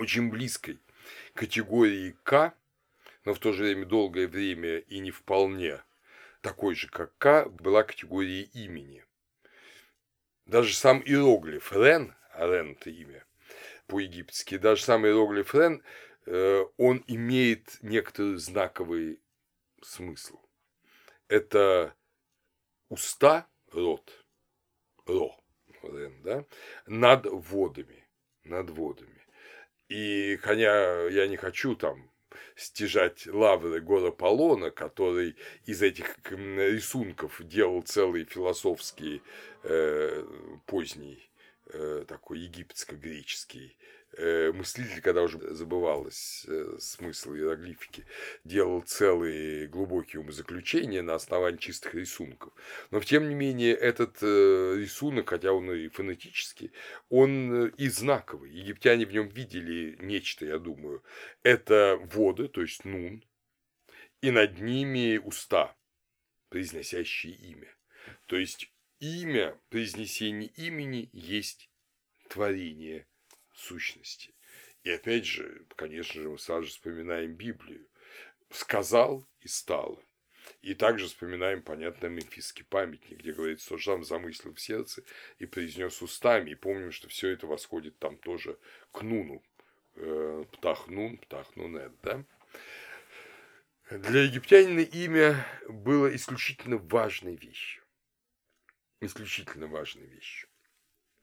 очень 0.00 0.30
близкой 0.30 0.80
категории 1.34 2.16
К, 2.22 2.54
но 3.24 3.34
в 3.34 3.38
то 3.38 3.52
же 3.52 3.64
время 3.64 3.84
долгое 3.84 4.26
время 4.26 4.78
и 4.78 4.98
не 4.98 5.10
вполне 5.10 5.82
такой 6.40 6.74
же, 6.74 6.88
как 6.88 7.16
К, 7.18 7.44
была 7.50 7.82
категория 7.82 8.42
имени. 8.42 9.04
Даже 10.46 10.74
сам 10.74 11.02
иероглиф 11.02 11.72
Рен, 11.72 12.14
а 12.32 12.46
Рен 12.46 12.72
это 12.72 12.90
имя 12.90 13.24
по-египетски, 13.86 14.56
даже 14.56 14.82
сам 14.82 15.06
иероглиф 15.06 15.54
Рен, 15.54 15.82
э, 16.26 16.64
он 16.78 17.04
имеет 17.06 17.78
некоторый 17.82 18.36
знаковый 18.36 19.20
смысл. 19.82 20.40
Это 21.28 21.94
уста, 22.88 23.46
рот, 23.70 24.24
ро, 25.06 25.36
Рен, 25.82 26.22
да, 26.22 26.44
над 26.86 27.26
водами, 27.26 28.08
над 28.44 28.70
водами. 28.70 29.19
И 29.90 30.38
хотя 30.40 31.08
я 31.08 31.26
не 31.26 31.36
хочу 31.36 31.74
там 31.74 32.08
стяжать 32.54 33.26
лавры 33.26 33.80
гора 33.80 34.12
Полона, 34.12 34.70
который 34.70 35.34
из 35.66 35.82
этих 35.82 36.16
рисунков 36.30 37.42
делал 37.44 37.82
целый 37.82 38.24
философский 38.24 39.20
э, 39.64 40.24
поздний 40.66 41.28
э, 41.66 42.04
такой 42.06 42.38
египетско-греческий 42.38 43.76
мыслитель, 44.52 45.00
когда 45.00 45.22
уже 45.22 45.38
забывалось 45.54 46.44
э, 46.48 46.76
смысл 46.78 47.34
иероглифики, 47.34 48.04
делал 48.44 48.82
целые 48.82 49.66
глубокие 49.68 50.20
умозаключения 50.20 51.02
на 51.02 51.14
основании 51.14 51.58
чистых 51.58 51.94
рисунков. 51.94 52.52
Но, 52.90 53.00
тем 53.00 53.28
не 53.28 53.34
менее, 53.34 53.74
этот 53.74 54.18
э, 54.22 54.74
рисунок, 54.76 55.30
хотя 55.30 55.52
он 55.52 55.70
и 55.72 55.88
фонетический, 55.88 56.72
он 57.08 57.68
и 57.68 57.88
знаковый. 57.88 58.50
Египтяне 58.50 59.06
в 59.06 59.12
нем 59.12 59.28
видели 59.28 59.96
нечто, 60.00 60.44
я 60.44 60.58
думаю. 60.58 61.02
Это 61.42 61.98
воды, 62.12 62.48
то 62.48 62.62
есть 62.62 62.84
нун, 62.84 63.24
и 64.20 64.30
над 64.30 64.60
ними 64.60 65.18
уста, 65.18 65.76
произносящие 66.48 67.34
имя. 67.34 67.74
То 68.26 68.36
есть 68.36 68.72
имя, 68.98 69.58
произнесение 69.70 70.48
имени 70.56 71.08
есть 71.12 71.70
творение 72.28 73.06
сущности. 73.60 74.34
И 74.82 74.90
опять 74.90 75.26
же, 75.26 75.66
конечно 75.76 76.22
же, 76.22 76.28
мы 76.28 76.38
сразу 76.38 76.64
же 76.64 76.70
вспоминаем 76.70 77.34
Библию. 77.34 77.86
Сказал 78.50 79.28
и 79.40 79.48
стало. 79.48 80.02
И 80.62 80.74
также 80.74 81.06
вспоминаем, 81.06 81.62
понятно, 81.62 82.06
мемфисский 82.06 82.64
памятник, 82.64 83.18
где 83.18 83.32
говорится, 83.32 83.66
что 83.66 83.78
сам 83.78 84.04
замыслил 84.04 84.54
в 84.54 84.60
сердце 84.60 85.04
и 85.38 85.46
произнес 85.46 86.02
устами. 86.02 86.50
И 86.50 86.54
помним, 86.54 86.92
что 86.92 87.08
все 87.08 87.28
это 87.28 87.46
восходит 87.46 87.98
там 87.98 88.16
тоже 88.16 88.58
к 88.92 89.02
Нуну. 89.02 89.42
Э, 89.96 90.44
птахнун, 90.52 91.18
Птахнунет, 91.18 91.92
да? 92.02 92.24
Для 93.90 94.22
египтянина 94.22 94.80
имя 94.80 95.46
было 95.68 96.14
исключительно 96.14 96.76
важной 96.76 97.36
вещью. 97.36 97.82
Исключительно 99.00 99.66
важной 99.66 100.06
вещью. 100.06 100.48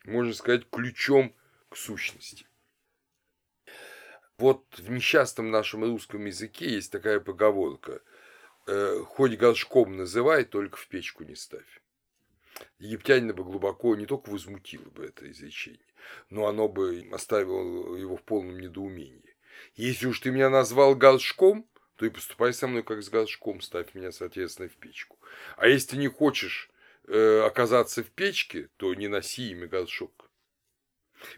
Можно 0.03 0.33
сказать, 0.33 0.69
ключом 0.69 1.35
к 1.70 1.78
сущности. 1.78 2.48
Вот 4.38 4.66
в 4.78 4.90
несчастном 4.92 5.50
нашем 5.50 5.84
русском 5.84 6.26
языке 6.26 6.70
есть 6.70 6.92
такая 6.92 7.20
поговорка 7.20 8.02
э, 8.68 9.00
«Хоть 9.06 9.38
горшком 9.38 9.98
называй, 9.98 10.45
только 10.45 10.78
в 10.78 10.88
печку 10.88 11.23
не 11.23 11.36
ставь». 11.36 11.82
Египтянина 12.80 13.34
бы 13.34 13.44
глубоко 13.44 13.95
не 13.95 14.06
только 14.06 14.30
возмутило 14.30 14.90
бы 14.90 15.06
это 15.06 15.30
изречение, 15.32 15.80
но 16.30 16.48
оно 16.48 16.68
бы 16.68 17.08
оставило 17.12 17.95
его 17.95 18.18
в 18.18 18.23
полном 18.23 18.60
недоумении. 18.60 19.36
Если 19.76 20.08
уж 20.08 20.20
ты 20.20 20.32
меня 20.32 20.50
назвал 20.50 20.95
горшком, 20.95 21.68
то 21.95 22.06
и 22.06 22.10
поступай 22.10 22.54
со 22.54 22.68
мной 22.68 22.84
как 22.84 23.02
с 23.02 23.10
горшком, 23.10 23.62
ставь 23.62 23.94
меня, 23.95 24.11
соответственно, 24.11 24.70
в 24.70 24.76
печку. 24.76 25.17
А 25.58 25.67
если 25.67 25.92
ты 25.92 25.98
не 25.98 26.08
хочешь 26.08 26.70
э, 27.08 27.42
оказаться 27.42 28.04
в 28.04 28.11
печке, 28.11 28.70
то 28.77 28.94
не 28.94 29.08
носи 29.08 29.52
имя 29.52 29.67
горшок. 29.67 30.17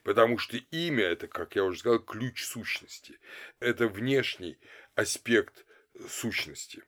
Потому 0.03 0.37
что 0.37 0.57
имя– 0.57 1.03
это, 1.05 1.27
как 1.27 1.55
я 1.55 1.63
уже 1.63 1.79
сказал, 1.79 1.99
ключ 1.99 2.43
сущности. 2.43 3.19
Это 3.59 3.87
внешний 3.87 4.57
аспект 4.95 5.65
сущности. 6.07 6.83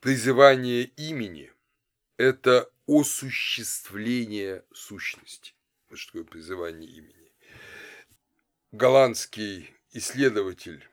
Призывание 0.00 0.84
имени– 0.84 1.52
это 2.16 2.70
осуществление 2.86 4.64
сущности. 4.72 5.54
Вот 5.88 5.98
что 5.98 6.12
такое 6.12 6.24
призывание 6.24 6.90
имени. 6.90 7.32
Голландский 8.72 9.74
исследователь 9.90 10.88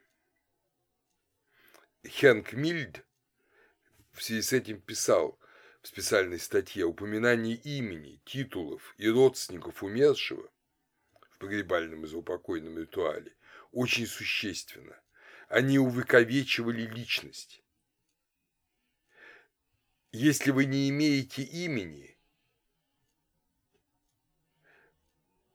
Хенк 2.06 2.54
Мильд 2.54 3.06
в 4.12 4.22
связи 4.22 4.42
с 4.42 4.52
этим 4.52 4.82
писал, 4.82 5.39
в 5.82 5.88
специальной 5.88 6.40
статье 6.40 6.86
упоминание 6.86 7.56
имени, 7.56 8.22
титулов 8.26 8.94
и 8.98 9.08
родственников 9.08 9.84
умершего 9.84 10.50
в 11.32 11.38
погребальном 11.38 12.04
и 12.04 12.08
заупокойном 12.08 12.78
ритуале 12.78 13.34
очень 13.72 14.08
существенно. 14.08 15.00
Они 15.48 15.80
увековечивали 15.80 16.82
личность. 16.82 17.64
Если 20.12 20.52
вы 20.52 20.66
не 20.66 20.90
имеете 20.90 21.44
имени, 21.44 22.18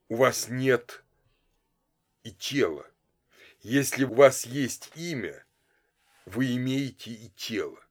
у 0.08 0.16
вас 0.16 0.48
нет 0.48 1.04
и 2.22 2.32
тела. 2.32 2.88
Если 3.60 4.04
у 4.04 4.14
вас 4.14 4.46
есть 4.46 4.90
имя, 4.94 5.44
вы 6.24 6.54
имеете 6.56 7.10
и 7.10 7.30
тело. 7.30 7.83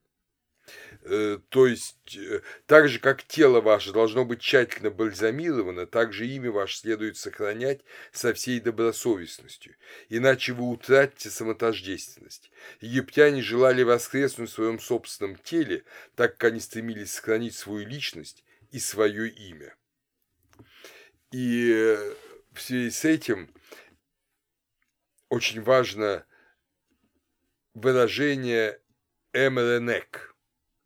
Э, 1.05 1.37
то 1.49 1.67
есть, 1.67 2.15
э, 2.15 2.41
так 2.65 2.87
же, 2.87 2.99
как 2.99 3.23
тело 3.23 3.59
ваше 3.59 3.91
должно 3.91 4.23
быть 4.23 4.39
тщательно 4.39 4.89
бальзамировано, 4.89 5.85
так 5.85 6.13
же 6.13 6.25
имя 6.25 6.49
ваше 6.49 6.77
следует 6.77 7.17
сохранять 7.17 7.81
со 8.13 8.33
всей 8.33 8.61
добросовестностью, 8.61 9.75
иначе 10.07 10.53
вы 10.53 10.69
утратите 10.69 11.29
самотождественность. 11.29 12.51
Египтяне 12.79 13.41
желали 13.41 13.83
воскреснуть 13.83 14.49
в 14.49 14.53
своем 14.53 14.79
собственном 14.79 15.35
теле, 15.35 15.83
так 16.15 16.37
как 16.37 16.51
они 16.51 16.61
стремились 16.61 17.11
сохранить 17.11 17.55
свою 17.55 17.85
личность 17.85 18.45
и 18.71 18.79
свое 18.79 19.27
имя. 19.27 19.75
И 21.31 21.69
э, 21.69 22.13
в 22.53 22.61
связи 22.61 22.91
с 22.91 23.03
этим 23.03 23.53
очень 25.27 25.61
важно 25.61 26.25
выражение 27.73 28.79
«эмренек», 29.33 30.32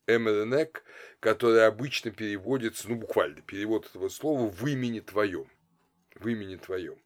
эмренек, 0.07 0.83
который 1.19 1.65
обычно 1.65 2.11
переводится, 2.11 2.89
ну 2.89 2.95
буквально 2.95 3.41
перевод 3.41 3.85
этого 3.85 4.09
слова 4.09 4.49
в 4.49 4.65
имени 4.65 5.01
твоем. 5.01 5.47
В 6.15 6.27
имени 6.27 6.55
твоем. 6.55 6.97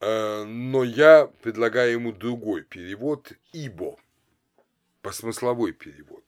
А, 0.00 0.44
но 0.44 0.82
я 0.82 1.30
предлагаю 1.42 1.92
ему 1.92 2.12
другой 2.12 2.62
перевод 2.62 3.32
«ибо», 3.52 3.96
посмысловой 5.02 5.72
перевод. 5.72 6.24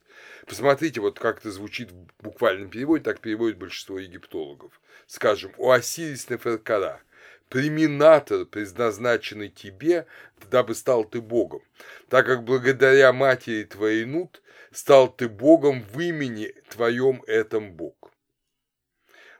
Посмотрите, 0.46 1.00
вот 1.00 1.18
как 1.18 1.38
это 1.38 1.50
звучит 1.50 1.90
в 1.90 2.22
буквальном 2.22 2.70
переводе, 2.70 3.04
так 3.04 3.20
переводит 3.20 3.58
большинство 3.58 3.98
египтологов. 3.98 4.80
Скажем, 5.06 5.52
«У 5.58 5.70
Осирис 5.70 6.30
Неферкара» 6.30 7.02
преминатор, 7.48 8.44
предназначенный 8.44 9.48
тебе, 9.48 10.06
дабы 10.50 10.74
стал 10.74 11.04
ты 11.04 11.20
Богом, 11.20 11.62
так 12.08 12.26
как 12.26 12.44
благодаря 12.44 13.12
матери 13.12 13.64
твоей 13.64 14.04
Нут 14.04 14.42
стал 14.72 15.14
ты 15.14 15.28
Богом 15.28 15.82
в 15.82 16.00
имени 16.00 16.54
твоем 16.68 17.22
этом 17.26 17.72
Бог. 17.72 18.12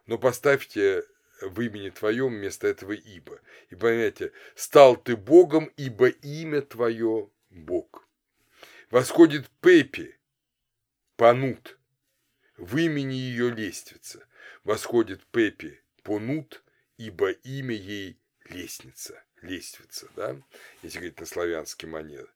Но 0.07 0.19
поставьте 0.19 1.05
в 1.41 1.61
имени 1.61 1.91
твоем 1.91 2.35
вместо 2.35 2.67
этого 2.67 2.93
ибо. 2.93 3.41
И 3.71 3.75
понимаете, 3.75 4.33
стал 4.55 4.97
ты 4.97 5.17
Богом, 5.17 5.71
ибо 5.77 6.09
имя 6.09 6.63
твое 6.63 7.31
Бог. 7.51 8.07
Восходит 8.91 9.49
Пепи, 9.61 10.19
Панут, 11.17 11.79
в 12.57 12.77
имени 12.77 13.15
ее 13.15 13.51
лестница. 13.51 14.27
Восходит 14.65 15.25
Пепи, 15.27 15.81
Понут, 16.03 16.63
ибо 16.97 17.31
имя 17.31 17.75
ей 17.75 18.19
лестница, 18.49 19.23
лестница, 19.43 20.09
да, 20.17 20.41
если 20.83 20.99
говорить 20.99 21.21
на 21.21 21.27
славянский 21.27 21.87
манер. 21.87 22.33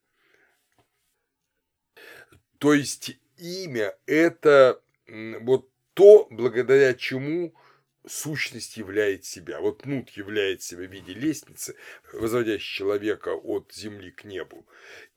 То 2.63 2.73
есть 2.73 3.17
имя– 3.35 3.93
это 4.05 4.81
вот 5.41 5.69
то, 5.93 6.27
благодаря 6.31 6.93
чему 6.93 7.53
сущность 8.07 8.77
являет 8.77 9.25
себя. 9.25 9.59
Вот 9.59 9.85
нут 9.85 10.11
являет 10.11 10.61
себя 10.61 10.87
в 10.87 10.89
виде 10.89 11.13
лестницы, 11.13 11.75
возводящей 12.13 12.77
человека 12.77 13.33
от 13.35 13.73
земли 13.73 14.11
к 14.11 14.23
небу. 14.23 14.65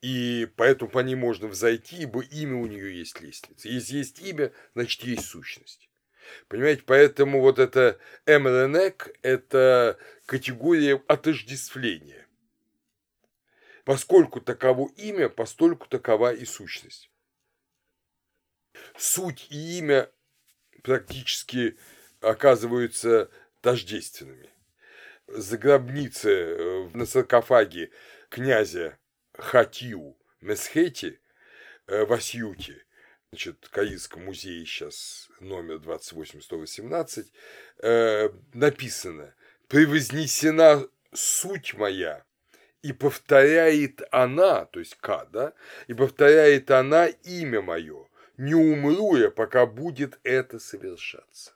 И 0.01 0.49
поэтому 0.57 0.91
по 0.91 0.99
ней 0.99 1.15
можно 1.15 1.47
взойти, 1.47 2.01
ибо 2.01 2.21
имя 2.21 2.57
у 2.57 2.65
нее 2.65 2.99
есть 2.99 3.21
лестница. 3.21 3.69
Если 3.69 3.99
есть 3.99 4.19
имя, 4.19 4.51
значит 4.73 5.03
есть 5.03 5.23
сущность. 5.27 5.89
Понимаете, 6.49 6.83
поэтому 6.85 7.39
вот 7.39 7.59
это 7.59 7.97
МРНЭК– 8.25 9.15
это 9.21 9.97
категория 10.25 11.01
отождествления. 11.07 12.27
Поскольку 13.85 14.41
таково 14.41 14.91
имя, 14.97 15.29
постольку 15.29 15.87
такова 15.87 16.33
и 16.33 16.43
сущность. 16.43 17.09
Суть 18.97 19.47
и 19.49 19.79
имя 19.79 20.09
практически 20.83 21.77
оказываются 22.21 23.29
тождественными. 23.61 24.49
За 25.27 25.57
гробницы 25.57 26.29
э, 26.29 26.89
на 26.93 27.05
саркофаге 27.05 27.91
князя 28.29 28.97
Хатиу 29.33 30.17
Месхети 30.41 31.19
э, 31.87 32.05
в 32.05 32.13
Асьюте, 32.13 32.85
значит, 33.31 33.67
Каирском 33.69 34.23
музее 34.25 34.65
сейчас 34.65 35.29
номер 35.39 35.79
28118, 35.79 37.31
э, 37.79 38.29
написано 38.53 39.35
«Превознесена 39.67 40.87
суть 41.13 41.73
моя, 41.73 42.23
и 42.81 42.93
повторяет 42.93 44.01
она, 44.11 44.65
то 44.65 44.79
есть 44.79 44.95
К, 44.95 45.25
да, 45.31 45.53
и 45.87 45.93
повторяет 45.93 46.71
она 46.71 47.07
имя 47.07 47.61
мое, 47.61 48.07
не 48.37 48.53
умру 48.53 49.15
я, 49.17 49.31
пока 49.31 49.65
будет 49.65 50.19
это 50.23 50.59
совершаться. 50.59 51.53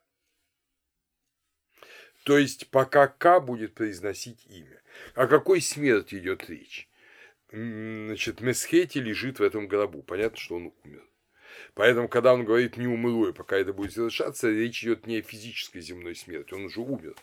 То 2.23 2.37
есть, 2.37 2.69
пока 2.69 3.07
К 3.07 3.39
будет 3.39 3.73
произносить 3.73 4.45
имя. 4.47 4.81
О 5.15 5.27
какой 5.27 5.61
смерти 5.61 6.15
идет 6.15 6.49
речь? 6.49 6.87
Значит, 7.51 8.41
Месхети 8.41 8.99
лежит 8.99 9.39
в 9.39 9.43
этом 9.43 9.67
гробу. 9.67 10.03
Понятно, 10.03 10.37
что 10.37 10.55
он 10.55 10.73
умер. 10.83 11.03
Поэтому, 11.73 12.07
когда 12.07 12.33
он 12.33 12.45
говорит 12.45 12.77
«не 12.77 12.87
умру 12.87 13.27
я, 13.27 13.33
пока 13.33 13.57
это 13.57 13.73
будет 13.73 13.93
совершаться», 13.93 14.49
речь 14.49 14.83
идет 14.83 15.07
не 15.07 15.17
о 15.17 15.21
физической 15.21 15.81
земной 15.81 16.15
смерти, 16.15 16.53
он 16.53 16.65
уже 16.65 16.81
умер. 16.81 17.15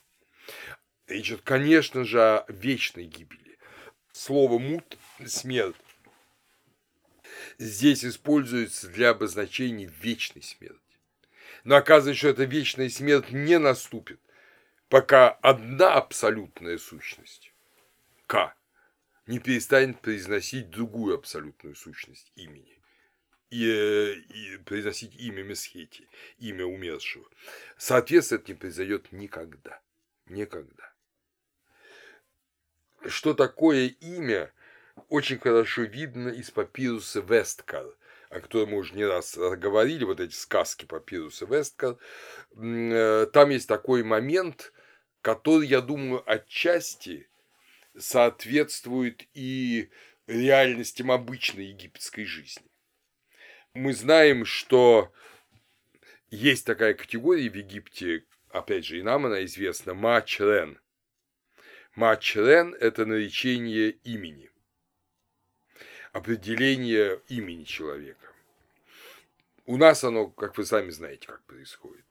Речь 1.07 1.29
идет, 1.29 1.43
конечно 1.43 2.05
же, 2.05 2.21
о 2.21 2.45
вечной 2.49 3.05
гибели. 3.05 3.59
Слово 4.13 4.59
«мут»– 4.59 4.99
смерть 5.27 5.77
здесь 7.59 8.05
используется 8.05 8.89
для 8.89 9.11
обозначения 9.11 9.93
вечной 10.01 10.43
смерти. 10.43 10.79
Но 11.65 11.77
оказывается, 11.77 12.19
что 12.19 12.29
эта 12.29 12.45
вечная 12.45 12.89
смерть 12.89 13.31
не 13.31 13.59
наступит, 13.59 14.21
пока 14.89 15.31
одна 15.31 15.95
абсолютная 15.95 16.79
сущность, 16.79 17.53
К, 18.27 18.55
не 19.27 19.39
перестанет 19.39 20.01
произносить 20.01 20.71
другую 20.71 21.15
абсолютную 21.15 21.75
сущность 21.75 22.33
имени 22.37 22.79
и, 23.51 24.13
и 24.13 24.57
произносить 24.59 25.15
имя 25.17 25.43
Месхети, 25.43 26.09
имя 26.39 26.65
умершего. 26.67 27.29
Соответственно, 27.77 28.39
это 28.41 28.53
не 28.53 28.59
произойдет 28.59 29.13
никогда. 29.13 29.81
Никогда. 30.27 30.93
Что 33.07 33.33
такое 33.33 33.87
имя, 33.87 34.53
очень 35.09 35.39
хорошо 35.39 35.83
видно 35.83 36.29
из 36.29 36.51
папируса 36.51 37.21
Весткар, 37.21 37.87
о 38.31 38.41
котором 38.41 38.71
мы 38.71 38.79
уже 38.79 38.95
не 38.95 39.05
раз 39.05 39.37
говорили, 39.37 40.05
вот 40.05 40.21
эти 40.21 40.35
сказки 40.35 40.85
папируса 40.85 41.47
Весткар. 41.47 41.97
Э, 42.57 43.27
там 43.33 43.51
есть 43.51 43.69
такой 43.69 44.03
момент, 44.03 44.73
который, 45.23 45.67
я 45.67 45.81
думаю, 45.81 46.23
отчасти 46.31 47.29
соответствует 47.97 49.27
и 49.35 49.91
реальностям 50.27 51.11
обычной 51.11 51.67
египетской 51.67 52.25
жизни. 52.25 52.71
Мы 53.75 53.93
знаем, 53.95 54.45
что 54.45 55.13
есть 56.31 56.67
такая 56.67 56.95
категория 56.95 57.49
в 57.49 57.55
Египте, 57.55 58.25
опять 58.51 58.85
же, 58.85 58.99
и 58.99 59.03
нам 59.03 59.27
она 59.27 59.45
известна, 59.45 59.95
Мачрен. 59.95 60.79
Мачрен– 61.95 62.75
это 62.81 63.07
наречение 63.07 63.91
имени 63.91 64.51
определение 66.13 67.21
имени 67.29 67.65
человека. 67.65 68.33
У 69.67 69.77
нас 69.77 70.05
оно, 70.05 70.29
как 70.29 70.57
вы 70.57 70.65
сами 70.65 70.91
знаете, 70.91 71.27
как 71.27 71.43
происходит. 71.45 72.05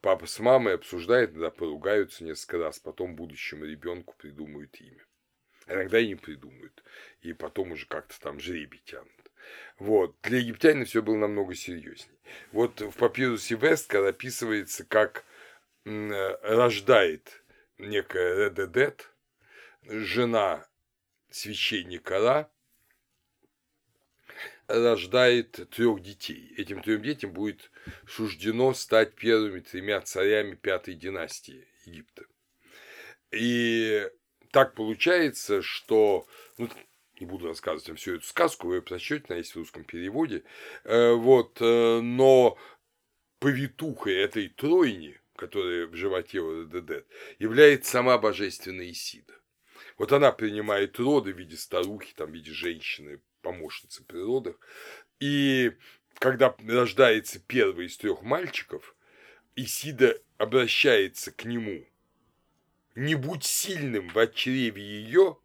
Папа 0.00 0.26
с 0.26 0.38
мамой 0.38 0.74
обсуждают, 0.74 1.30
иногда 1.30 1.50
поругаются 1.50 2.24
несколько 2.24 2.58
раз, 2.58 2.78
потом 2.78 3.16
будущему 3.16 3.64
ребенку 3.64 4.14
придумают 4.18 4.78
имя. 4.78 5.02
Иногда 5.66 5.98
и 5.98 6.08
не 6.08 6.14
придумают. 6.14 6.84
И 7.22 7.32
потом 7.32 7.72
уже 7.72 7.86
как-то 7.86 8.20
там 8.20 8.38
жребий 8.38 8.82
тянут. 8.84 9.08
Вот. 9.78 10.14
Для 10.22 10.40
египтянина 10.40 10.84
все 10.84 11.00
было 11.02 11.16
намного 11.16 11.54
серьезнее. 11.54 12.18
Вот 12.52 12.82
в 12.82 12.92
папирусе 12.92 13.56
Вестка 13.56 14.06
описывается, 14.06 14.84
как 14.84 15.24
рождает 15.84 17.42
некая 17.78 18.50
Редедет, 18.50 19.10
жена 19.84 20.66
священника 21.30 22.18
Ра, 22.18 22.50
рождает 24.66 25.68
трех 25.70 26.00
детей. 26.00 26.54
Этим 26.56 26.82
трем 26.82 27.02
детям 27.02 27.32
будет 27.32 27.70
суждено 28.08 28.74
стать 28.74 29.14
первыми 29.14 29.60
тремя 29.60 30.00
царями 30.00 30.54
пятой 30.54 30.94
династии 30.94 31.66
Египта. 31.84 32.24
И 33.30 34.08
так 34.50 34.74
получается, 34.74 35.62
что 35.62 36.26
ну, 36.58 36.68
не 37.20 37.26
буду 37.26 37.48
рассказывать 37.48 37.88
вам 37.88 37.96
всю 37.96 38.16
эту 38.16 38.26
сказку, 38.26 38.68
вы 38.68 38.76
ее 38.76 38.82
прочтете, 38.82 39.24
она 39.28 39.38
есть 39.38 39.52
в 39.52 39.56
русском 39.56 39.84
переводе. 39.84 40.44
Э, 40.84 41.12
вот, 41.12 41.58
э, 41.60 42.00
но 42.00 42.56
повитухой 43.38 44.14
этой 44.14 44.48
тройни, 44.48 45.20
которая 45.36 45.86
в 45.86 45.94
животе 45.94 46.40
у 46.40 46.64
ДД, 46.64 47.06
является 47.38 47.90
сама 47.90 48.18
божественная 48.18 48.90
Исида. 48.90 49.34
Вот 49.98 50.12
она 50.12 50.32
принимает 50.32 50.98
роды 50.98 51.32
в 51.32 51.38
виде 51.38 51.56
старухи, 51.56 52.14
там, 52.14 52.30
в 52.30 52.34
виде 52.34 52.52
женщины, 52.52 53.20
помощницы 53.44 54.02
при 54.02 54.18
родах. 54.18 54.56
И 55.20 55.72
когда 56.18 56.54
рождается 56.66 57.38
первый 57.38 57.86
из 57.86 57.96
трех 57.96 58.22
мальчиков, 58.22 58.96
Исида 59.54 60.18
обращается 60.38 61.30
к 61.30 61.44
нему. 61.44 61.86
Не 62.96 63.14
будь 63.14 63.44
сильным 63.44 64.08
в 64.08 64.26
чреве 64.32 64.82
ее 64.82 65.38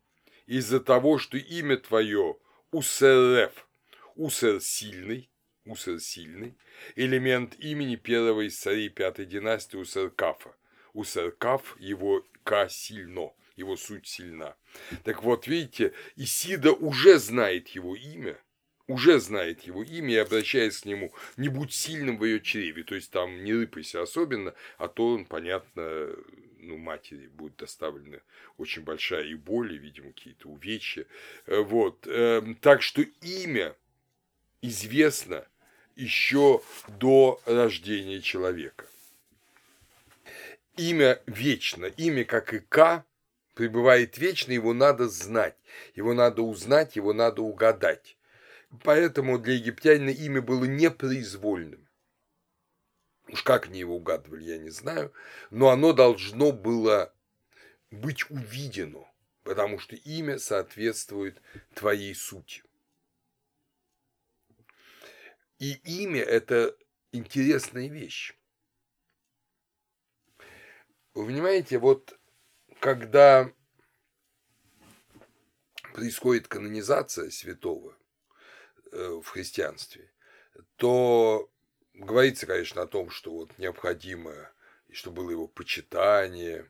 из-за 0.48 0.80
того, 0.80 1.20
что 1.20 1.38
имя 1.38 1.78
твое 1.78 2.38
Усереф. 2.72 3.68
Усер 4.16 4.62
сильный, 4.62 5.30
Усер 5.66 6.00
сильный, 6.00 6.58
элемент 6.96 7.56
имени 7.60 7.96
первого 7.96 8.48
из 8.48 8.58
царей 8.58 8.90
пятой 8.90 9.26
династии 9.26 9.78
Усеркафа. 9.78 10.56
Усеркаф 10.94 11.76
его 11.80 12.26
Ка 12.44 12.68
сильно 12.70 13.32
его 13.60 13.78
суть 13.78 14.08
сильна. 14.08 14.56
Так 15.04 15.24
вот, 15.24 15.48
видите, 15.48 15.94
Исида 16.16 16.72
уже 16.72 17.20
знает 17.20 17.68
его 17.70 17.96
имя, 17.96 18.38
уже 18.88 19.20
знает 19.20 19.62
его 19.62 19.84
имя 19.84 20.14
и 20.14 20.18
обращаясь 20.18 20.80
к 20.80 20.86
нему, 20.86 21.14
не 21.38 21.50
будь 21.50 21.74
сильным 21.74 22.18
в 22.18 22.26
ее 22.26 22.42
чреве, 22.42 22.84
то 22.84 22.96
есть 22.96 23.12
там 23.12 23.44
не 23.44 23.54
рыпайся 23.54 24.02
особенно, 24.02 24.56
а 24.78 24.88
то 24.88 25.14
он, 25.14 25.26
понятно, 25.26 26.16
ну, 26.58 26.78
матери 26.78 27.28
будет 27.28 27.58
доставлена 27.58 28.20
очень 28.58 28.82
большая 28.82 29.26
и 29.26 29.36
боль, 29.36 29.74
и, 29.74 29.78
видимо, 29.78 30.12
какие-то 30.12 30.50
увечья. 30.50 31.06
Вот. 31.46 32.06
Эм, 32.08 32.56
так 32.56 32.82
что 32.82 33.02
имя 33.22 33.76
известно 34.62 35.46
еще 35.96 36.62
до 36.88 37.42
рождения 37.46 38.22
человека. 38.22 38.86
Имя 40.78 41.22
вечно, 41.26 41.86
имя 41.86 42.24
как 42.24 42.54
и 42.54 42.60
К, 42.60 43.04
пребывает 43.60 44.18
вечно, 44.18 44.54
его 44.54 44.74
надо 44.74 45.10
знать, 45.10 45.58
его 45.94 46.14
надо 46.14 46.44
узнать, 46.44 46.96
его 46.96 47.12
надо 47.12 47.42
угадать. 47.42 48.18
Поэтому 48.86 49.38
для 49.38 49.56
египтянина 49.56 50.12
имя 50.12 50.42
было 50.42 50.64
непроизвольным. 50.64 51.86
Уж 53.28 53.44
как 53.44 53.66
они 53.66 53.80
его 53.80 53.98
угадывали, 53.98 54.46
я 54.46 54.60
не 54.60 54.70
знаю, 54.70 55.12
но 55.50 55.72
оно 55.72 55.92
должно 55.92 56.54
было 56.54 57.14
быть 57.92 58.32
увидено, 58.32 59.06
потому 59.44 59.78
что 59.78 59.98
имя 59.98 60.40
соответствует 60.40 61.42
твоей 61.74 62.16
сути. 62.16 62.64
И 65.58 65.74
имя– 66.02 66.22
это 66.24 66.78
интересная 67.12 67.90
вещь. 67.90 68.38
Вы 71.14 71.26
понимаете, 71.26 71.78
вот 71.78 72.19
когда 72.80 73.52
происходит 75.94 76.48
канонизация 76.48 77.30
святого 77.30 77.98
э, 78.92 79.20
в 79.22 79.28
христианстве, 79.28 80.12
то 80.78 81.50
говорится, 81.94 82.46
конечно, 82.46 82.82
о 82.82 82.88
том, 82.88 83.10
что 83.10 83.32
вот 83.34 83.58
необходимо, 83.58 84.34
что 84.92 85.12
было 85.12 85.32
его 85.32 85.48
почитание 85.48 86.70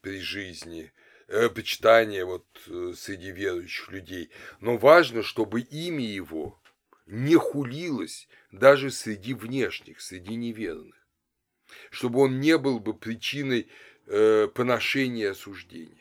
при 0.00 0.20
жизни, 0.20 0.92
э, 1.28 1.48
почитание 1.48 2.24
вот 2.24 2.46
э, 2.68 2.94
среди 2.96 3.30
верующих 3.30 3.90
людей. 3.90 4.30
Но 4.60 4.78
важно, 4.78 5.22
чтобы 5.22 5.60
имя 5.60 6.04
его 6.04 6.60
не 7.06 7.36
хулилось 7.36 8.28
даже 8.50 8.90
среди 8.90 9.34
внешних, 9.34 10.00
среди 10.00 10.34
неверных. 10.34 10.96
чтобы 11.90 12.20
он 12.20 12.38
не 12.38 12.58
был 12.58 12.80
бы 12.80 12.92
причиной 12.92 13.70
э, 14.06 14.48
поношения 14.48 15.30
осуждения. 15.30 15.96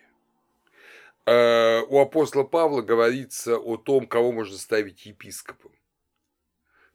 Э, 1.25 1.81
у 1.87 1.99
апостола 1.99 2.43
Павла 2.43 2.81
говорится 2.81 3.57
о 3.57 3.77
том, 3.77 4.07
кого 4.07 4.31
можно 4.31 4.57
ставить 4.57 5.05
епископом. 5.05 5.71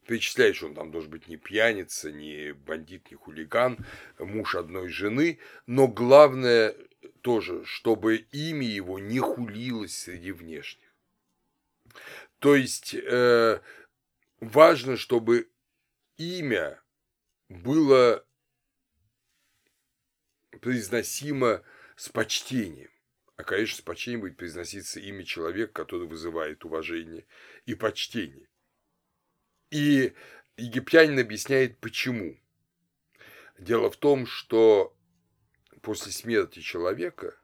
Перечисляет, 0.07 0.57
что 0.57 0.67
он 0.67 0.75
там 0.75 0.91
должен 0.93 1.11
быть 1.11 1.27
не 1.27 1.37
пьяница, 1.37 2.13
не 2.13 2.53
бандит, 2.53 3.11
не 3.11 3.17
хулиган, 3.17 3.79
муж 4.19 4.55
одной 4.55 4.89
жены, 4.89 5.39
но 5.67 5.89
главное 5.89 6.77
тоже, 7.23 7.65
чтобы 7.65 8.17
имя 8.31 8.67
его 8.67 8.99
не 8.99 9.19
хулилось 9.19 9.99
среди 9.99 10.33
внешних. 10.33 10.87
То 12.39 12.55
есть 12.55 12.95
э, 12.95 13.61
важно, 14.41 14.97
чтобы 14.97 15.49
имя 16.17 16.81
было 17.49 18.25
произносимо 20.57 21.63
с 21.97 22.09
почтением. 22.09 22.91
А, 23.37 23.45
конечно, 23.45 23.79
с 23.79 23.83
почтением 23.83 24.23
будет 24.23 24.37
произноситься 24.37 24.99
имя 24.99 25.25
человека, 25.25 25.73
который 25.73 26.09
вызывает 26.09 26.65
уважение 26.65 27.27
и 27.67 27.75
почтение. 27.75 28.49
И 29.71 30.15
египтянин 30.57 31.19
объясняет, 31.19 31.79
почему. 31.79 32.39
Дело 33.59 33.91
в 33.91 33.97
том, 33.97 34.27
что 34.27 34.97
после 35.83 36.13
смерти 36.13 36.61
человека 36.61 37.37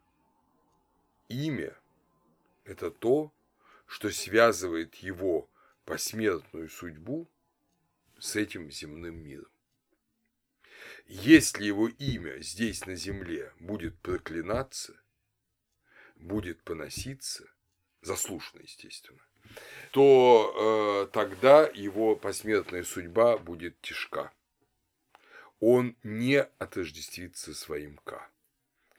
имя– 1.29 1.77
это 2.65 2.91
то, 2.91 3.33
что 3.87 4.11
связывает 4.11 4.95
его 4.97 5.51
посмертную 5.85 6.69
судьбу 6.69 7.29
с 8.19 8.37
этим 8.37 8.71
земным 8.71 9.23
миром. 9.23 9.52
Если 11.15 11.65
его 11.65 11.89
имя 11.89 12.41
здесь 12.41 12.87
на 12.87 12.95
земле 12.95 13.53
будет 13.61 13.99
проклинаться, 13.99 14.99
будет 16.17 16.63
поноситься, 16.63 17.53
заслуженно, 18.01 18.63
естественно, 18.63 19.21
то 19.91 21.05
э, 21.05 21.13
тогда 21.13 21.67
его 21.75 22.17
посмертная 22.17 22.83
судьба 22.83 23.37
будет 23.37 23.79
тяжка. 23.83 24.33
Он 25.61 25.99
не 26.03 26.41
отождествится 26.43 27.53
своим 27.53 27.99
К. 27.99 28.27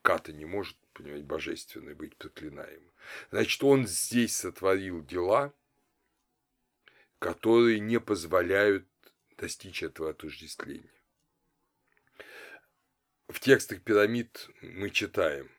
К-то 0.03 0.33
не 0.33 0.45
может, 0.45 0.77
понимаете, 0.93 1.25
божественный 1.25 1.95
быть 1.95 2.15
проклинаемым. 2.17 2.91
Значит, 3.31 3.63
он 3.63 3.87
здесь 3.87 4.35
сотворил 4.35 5.03
дела, 5.03 5.51
которые 7.17 7.79
не 7.79 7.99
позволяют 7.99 8.85
достичь 9.35 9.81
этого 9.81 10.11
отождествления. 10.11 10.92
В 13.33 13.39
текстах 13.39 13.81
пирамид 13.81 14.47
мы 14.61 14.91
читаем 14.91 15.49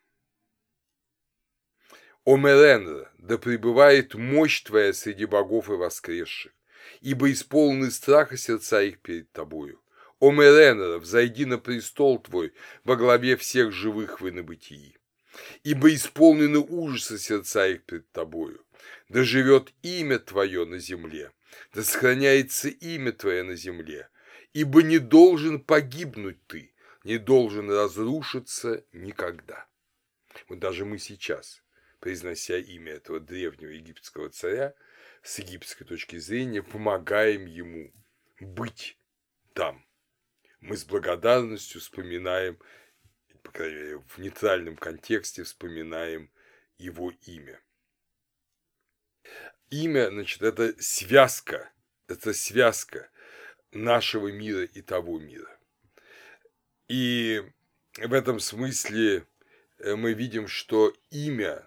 «О 2.25 2.37
Меренра, 2.37 3.11
да 3.19 3.37
пребывает 3.37 4.15
мощь 4.15 4.63
твоя 4.63 4.93
среди 4.93 5.25
богов 5.25 5.69
и 5.69 5.73
воскресших, 5.73 6.53
ибо 7.01 7.33
исполнены 7.33 7.91
страха 7.91 8.37
сердца 8.37 8.81
их 8.81 9.01
перед 9.01 9.33
тобою. 9.33 9.83
О 10.21 10.31
Меренра, 10.31 10.99
взойди 10.99 11.47
на 11.47 11.59
престол 11.59 12.21
твой 12.21 12.55
во 12.85 12.95
главе 12.95 13.37
всех 13.37 13.73
живых 13.73 14.21
в 14.21 14.29
инобытии 14.29 14.97
ибо 15.65 15.93
исполнены 15.93 16.61
ужаса 16.61 17.19
сердца 17.19 17.67
их 17.67 17.83
пред 17.83 18.09
тобою. 18.13 18.65
Да 19.09 19.25
живет 19.25 19.73
имя 19.83 20.21
Твое 20.21 20.65
на 20.65 20.79
земле, 20.79 21.33
да 21.73 21.83
сохраняется 21.83 22.69
имя 22.69 23.11
Твое 23.11 23.43
на 23.43 23.57
земле, 23.57 24.09
ибо 24.53 24.83
не 24.83 24.99
должен 24.99 25.59
погибнуть 25.59 26.39
Ты, 26.47 26.74
не 27.05 27.19
должен 27.19 27.71
разрушиться 27.71 28.85
никогда. 28.93 29.69
Вот 30.49 30.59
даже 30.59 30.85
мы 30.85 30.99
сейчас, 30.99 31.63
произнося 32.01 32.59
имя 32.59 32.95
этого 32.95 33.21
древнего 33.21 33.71
египетского 33.71 34.31
царя, 34.31 34.75
с 35.23 35.39
египетской 35.39 35.85
точки 35.85 36.17
зрения 36.17 36.63
помогаем 36.63 37.47
ему 37.47 37.93
быть 38.41 38.99
там. 39.53 39.87
Мы 40.61 40.77
с 40.77 40.85
благодарностью 40.85 41.81
вспоминаем 41.81 42.59
по 43.45 43.53
крайней 43.53 43.77
мере, 43.77 43.99
в 43.99 44.19
нейтральном 44.19 44.77
контексте 44.77 45.45
вспоминаем 45.45 46.31
его 46.79 47.13
имя. 47.27 47.61
Имя, 49.71 50.09
значит, 50.09 50.43
это 50.43 50.75
связка, 50.83 51.73
это 52.09 52.33
связка 52.33 53.11
нашего 53.71 54.33
мира 54.33 54.65
и 54.65 54.83
того 54.83 55.21
мира. 55.21 55.54
И 56.89 57.43
в 57.97 58.13
этом 58.13 58.41
смысле 58.41 59.27
э, 59.79 59.95
мы 59.95 60.13
видим, 60.13 60.49
что 60.49 60.93
имя 61.11 61.67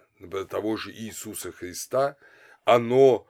того 0.50 0.76
же 0.76 0.92
Иисуса 0.92 1.52
Христа, 1.52 2.16
оно 2.64 3.28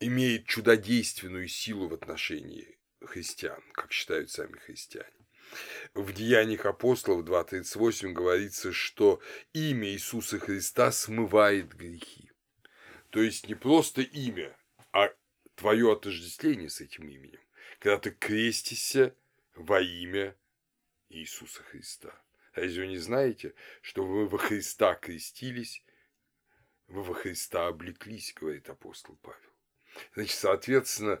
имеет 0.00 0.46
чудодейственную 0.46 1.48
силу 1.48 1.88
в 1.88 1.94
отношении 1.94 2.78
христиан, 3.00 3.62
как 3.72 3.92
считают 3.92 4.30
сами 4.30 4.56
христиане. 4.58 5.08
В 5.94 6.12
Деяниях 6.12 6.66
апостолов 6.66 7.24
2.38 7.26 8.12
говорится, 8.12 8.72
что 8.72 9.20
имя 9.52 9.88
Иисуса 9.88 10.38
Христа 10.38 10.90
смывает 10.92 11.74
грехи. 11.74 12.30
То 13.10 13.20
есть 13.20 13.48
не 13.48 13.54
просто 13.54 14.00
имя, 14.02 14.56
а 14.92 15.10
твое 15.54 15.92
отождествление 15.92 16.70
с 16.70 16.80
этим 16.80 17.08
именем, 17.08 17.40
когда 17.78 17.98
ты 17.98 18.10
крестишься 18.10 19.14
во 19.54 19.80
имя 19.80 20.34
Иисуса 21.12 21.62
Христа. 21.62 22.12
Разве 22.54 22.82
вы 22.82 22.88
не 22.88 22.98
знаете, 22.98 23.54
что 23.80 24.04
вы 24.04 24.26
во 24.26 24.38
Христа 24.38 24.94
крестились, 24.94 25.84
вы 26.88 27.02
во 27.02 27.14
Христа 27.14 27.68
облеклись, 27.68 28.34
говорит 28.34 28.68
апостол 28.68 29.16
Павел. 29.22 29.38
Значит, 30.14 30.36
соответственно, 30.36 31.20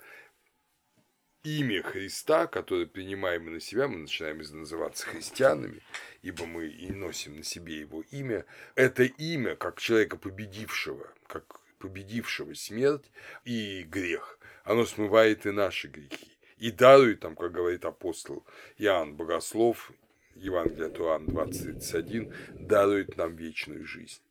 имя 1.42 1.82
Христа, 1.82 2.46
которое 2.46 2.86
принимаем 2.86 3.52
на 3.52 3.60
себя, 3.60 3.88
мы 3.88 3.98
начинаем 3.98 4.38
называться 4.38 5.06
христианами, 5.06 5.82
ибо 6.22 6.46
мы 6.46 6.66
и 6.66 6.90
носим 6.90 7.36
на 7.36 7.42
себе 7.42 7.80
его 7.80 8.02
имя, 8.10 8.44
это 8.74 9.04
имя 9.04 9.56
как 9.56 9.80
человека 9.80 10.16
победившего, 10.16 11.12
как 11.26 11.60
победившего 11.78 12.54
смерть 12.54 13.10
и 13.44 13.82
грех, 13.82 14.38
оно 14.64 14.84
смывает 14.84 15.46
и 15.46 15.50
наши 15.50 15.88
грехи. 15.88 16.31
И 16.62 16.70
дарует 16.70 17.18
там, 17.18 17.34
как 17.34 17.50
говорит 17.50 17.84
апостол 17.84 18.46
Иоанн 18.78 19.16
Богослов, 19.16 19.90
Евангелие 20.36 20.86
от 20.86 20.98
Иоанна 21.00 21.28
20.31, 21.28 22.32
дарует 22.54 23.16
нам 23.16 23.34
вечную 23.34 23.84
жизнь. 23.84 24.22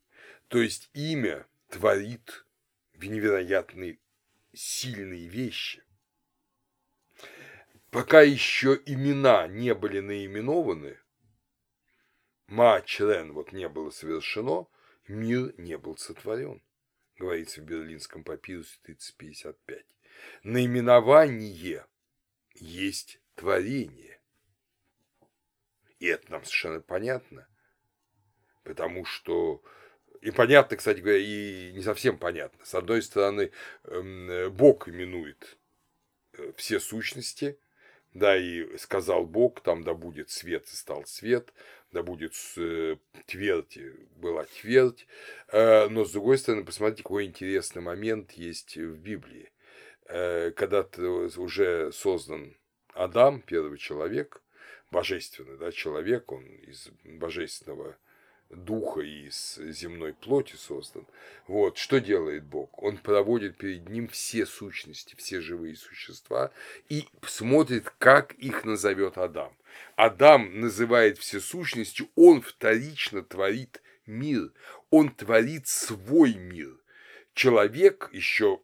То 0.48 0.62
есть 0.62 0.90
имя 0.94 1.46
творит 1.68 2.46
невероятные 2.94 4.00
сильные 4.54 5.28
вещи– 5.28 5.84
пока 7.90 8.22
еще 8.22 8.80
имена 8.86 9.50
не 9.50 9.74
были 9.74 10.00
наименованы, 10.00 10.98
Ма-Член 12.48 13.34
вот 13.34 13.52
не 13.52 13.68
было 13.68 13.90
совершено, 13.90 14.68
мир 15.06 15.54
не 15.58 15.78
был 15.78 15.98
сотворен, 15.98 16.64
говорится 17.18 17.60
в 17.60 17.66
Берлинском 17.66 18.24
папирусе 18.24 18.78
3055. 18.84 19.86
Наименование 20.44 21.86
есть 22.56 23.20
творение. 23.36 24.20
И 26.00 26.08
это 26.08 26.32
нам 26.32 26.44
совершенно 26.44 26.82
понятно, 26.82 27.48
потому 28.64 29.06
что 29.06 29.64
и 30.22 30.32
понятно, 30.32 30.78
кстати 30.78 31.00
говоря, 31.00 31.18
и 31.18 31.72
не 31.74 31.82
совсем 31.82 32.18
понятно. 32.18 32.64
С 32.64 32.76
одной 32.76 33.02
стороны, 33.02 33.52
эм, 33.86 34.54
Бог 34.54 34.88
именует 34.88 35.58
э, 36.34 36.54
все 36.56 36.80
сущности– 36.80 37.60
да, 38.14 38.38
и 38.38 38.78
сказал 38.78 39.26
Бог, 39.26 39.62
там 39.62 39.84
да 39.84 39.94
будет 39.94 40.30
свет, 40.30 40.66
и 40.66 40.76
стал 40.76 41.06
свет, 41.06 41.54
да 41.92 42.04
будет 42.04 42.34
э, 42.58 42.98
твердь, 43.26 43.78
была 44.18 44.46
твердь. 44.46 45.08
Э, 45.48 45.88
но, 45.88 46.04
с 46.06 46.12
другой 46.12 46.38
стороны, 46.38 46.66
посмотрите, 46.66 47.04
какой 47.04 47.26
интересный 47.26 47.82
момент 47.82 48.34
есть 48.34 48.76
в 48.76 48.98
Библии. 48.98 49.52
Э, 50.14 50.52
когда 50.52 50.86
уже 51.38 51.90
создан 51.94 52.58
Адам, 52.94 53.42
первый 53.42 53.78
человек, 53.78 54.42
божественный 54.92 55.58
да, 55.58 55.72
человек, 55.72 56.34
он 56.34 56.44
из 56.44 56.90
божественного 57.06 57.96
духа 58.50 59.00
и 59.00 59.28
из 59.28 59.56
земной 59.56 60.14
плоти 60.14 60.58
создан. 60.58 61.08
Вот, 61.48 61.78
что 61.78 62.02
делает 62.02 62.44
Бог? 62.44 62.84
Он 62.84 62.98
проводит 62.98 63.56
перед 63.56 63.88
ним 63.88 64.10
все 64.10 64.46
сущности, 64.46 65.16
все 65.16 65.40
живые 65.40 65.78
существа 65.78 66.52
и 66.90 67.08
смотрит, 67.26 67.90
как 67.98 68.34
их 68.34 68.66
назовет 68.66 69.18
Адам. 69.18 69.56
Адам 69.96 70.60
называет 70.60 71.20
все 71.20 71.40
сущности, 71.40 72.10
он 72.16 72.42
вторично 72.42 73.24
творит 73.24 73.82
мир, 74.06 74.52
он 74.90 75.10
творит 75.10 75.70
свой 75.70 76.34
мир. 76.34 76.78
Человек 77.34 78.10
еще 78.12 78.60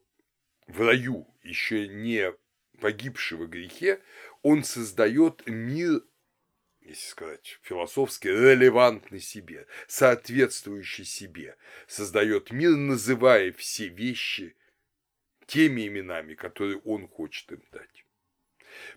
в 0.68 0.82
раю, 0.82 1.28
еще 1.44 1.88
не 1.88 2.34
погибший 2.80 3.38
в 3.38 3.48
грехе, 3.48 4.02
он 4.42 4.64
создает 4.64 5.44
мир 5.48 6.02
если 6.88 7.10
сказать 7.10 7.60
философски, 7.64 8.30
релевантный 8.30 9.20
себе, 9.20 9.68
соответствующий 9.88 11.04
себе, 11.04 11.58
создает 11.86 12.52
мир, 12.52 12.78
называя 12.78 13.52
все 13.52 13.90
вещи 13.90 14.56
теми 15.46 15.88
именами, 15.88 16.34
которые 16.34 16.80
он 16.80 17.08
хочет 17.08 17.52
им 17.52 17.62
дать. 17.72 18.06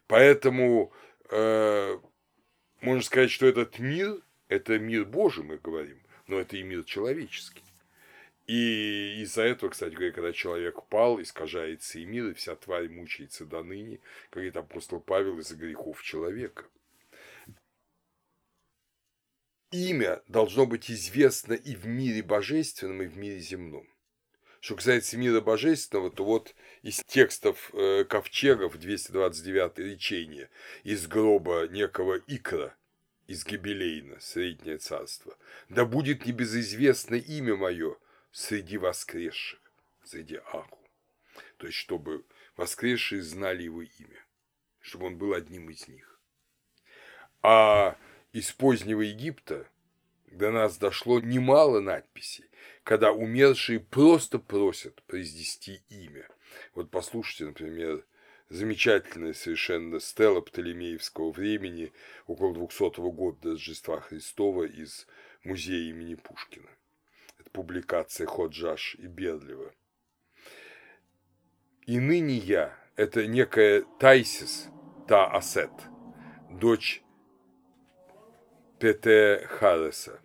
Поэтому 0.07 0.93
э, 1.31 1.99
можно 2.81 3.03
сказать, 3.03 3.31
что 3.31 3.47
этот 3.47 3.79
мир– 3.79 4.21
это 4.49 4.79
мир 4.79 5.05
Божий, 5.05 5.45
мы 5.45 5.59
говорим, 5.59 6.01
но 6.27 6.39
это 6.39 6.57
и 6.57 6.63
мир 6.63 6.85
человеческий. 6.85 7.65
И 8.51 9.23
из-за 9.23 9.43
этого, 9.43 9.71
кстати 9.71 9.95
говоря, 9.95 10.11
когда 10.11 10.33
человек 10.33 10.83
пал, 10.87 11.23
искажается 11.23 12.01
и 12.01 12.05
мир, 12.05 12.27
и 12.27 12.35
вся 12.35 12.57
тварь 12.57 12.89
мучается 12.89 13.45
до 13.45 13.63
ныне, 13.63 14.01
говорит 14.33 14.57
апостол 14.57 14.99
Павел, 14.99 15.39
из-за 15.39 15.55
грехов 15.55 16.03
человека. 16.03 16.65
Имя 19.71 20.21
должно 20.27 20.67
быть 20.67 20.91
известно 20.91 21.53
и 21.53 21.77
в 21.77 21.87
мире 21.87 22.25
божественном, 22.25 23.03
и 23.03 23.07
в 23.07 23.17
мире 23.17 23.39
земном. 23.39 23.89
Что 24.59 24.75
касается 24.75 25.17
мира 25.17 25.41
божественного, 25.41 26.11
то 26.11 26.25
вот 26.25 26.57
из 26.83 27.05
текстов 27.07 27.71
э, 27.73 28.03
ковчегов 28.03 28.81
229 28.81 29.79
речение 29.79 30.51
из 30.83 31.07
гроба 31.07 31.69
некого 31.69 32.19
Икра 32.27 32.77
из 33.29 33.47
Гибелейна, 33.47 34.19
Среднее 34.19 34.79
царство. 34.79 35.39
Да 35.69 35.85
будет 35.85 36.27
небезызвестно 36.27 37.15
имя 37.15 37.55
мое 37.55 37.97
среди 38.33 38.79
воскресших, 38.79 39.61
среди 40.05 40.37
Аху. 40.53 40.79
То 41.57 41.67
есть, 41.67 41.79
чтобы 41.79 42.25
воскресшие 42.57 43.23
знали 43.23 43.63
его 43.65 43.83
имя, 43.83 44.25
чтобы 44.81 45.07
он 45.07 45.17
был 45.17 45.35
одним 45.35 45.71
из 45.71 45.89
них. 45.89 46.21
А 47.43 47.97
из 48.33 48.53
позднего 48.53 49.01
Египта 49.01 49.67
до 50.27 50.51
нас 50.51 50.79
дошло 50.79 51.21
немало 51.21 51.81
надписей, 51.81 52.47
когда 52.85 53.13
умершие 53.13 53.81
просто 53.81 54.39
просят 54.39 55.03
произнести 55.03 55.83
имя. 55.89 56.29
Вот 56.75 56.91
послушайте, 56.91 57.47
например, 57.47 58.05
замечательная 58.49 59.33
совершенно 59.33 60.01
стела 60.01 60.41
Птолемеевского 60.41 61.33
времени 61.33 61.93
около 62.27 62.55
200 62.55 63.01
года 63.11 63.51
Рождества 63.51 64.01
Христова 64.01 64.65
из 64.65 65.07
музея 65.45 65.91
имени 65.91 66.15
Пушкина. 66.15 66.69
Это 67.51 67.63
публикация 67.63 68.27
Ходжаш 68.27 68.97
и 68.97 69.07
Берлева. 69.07 69.73
И 71.87 71.99
ныне 71.99 72.37
я– 72.37 72.79
это 72.97 73.27
некая 73.27 73.85
Тайсис 73.99 74.69
Та 75.09 75.27
Асет, 75.27 75.71
дочь 76.51 77.03
Пете 78.79 79.47
Хареса. 79.49 80.21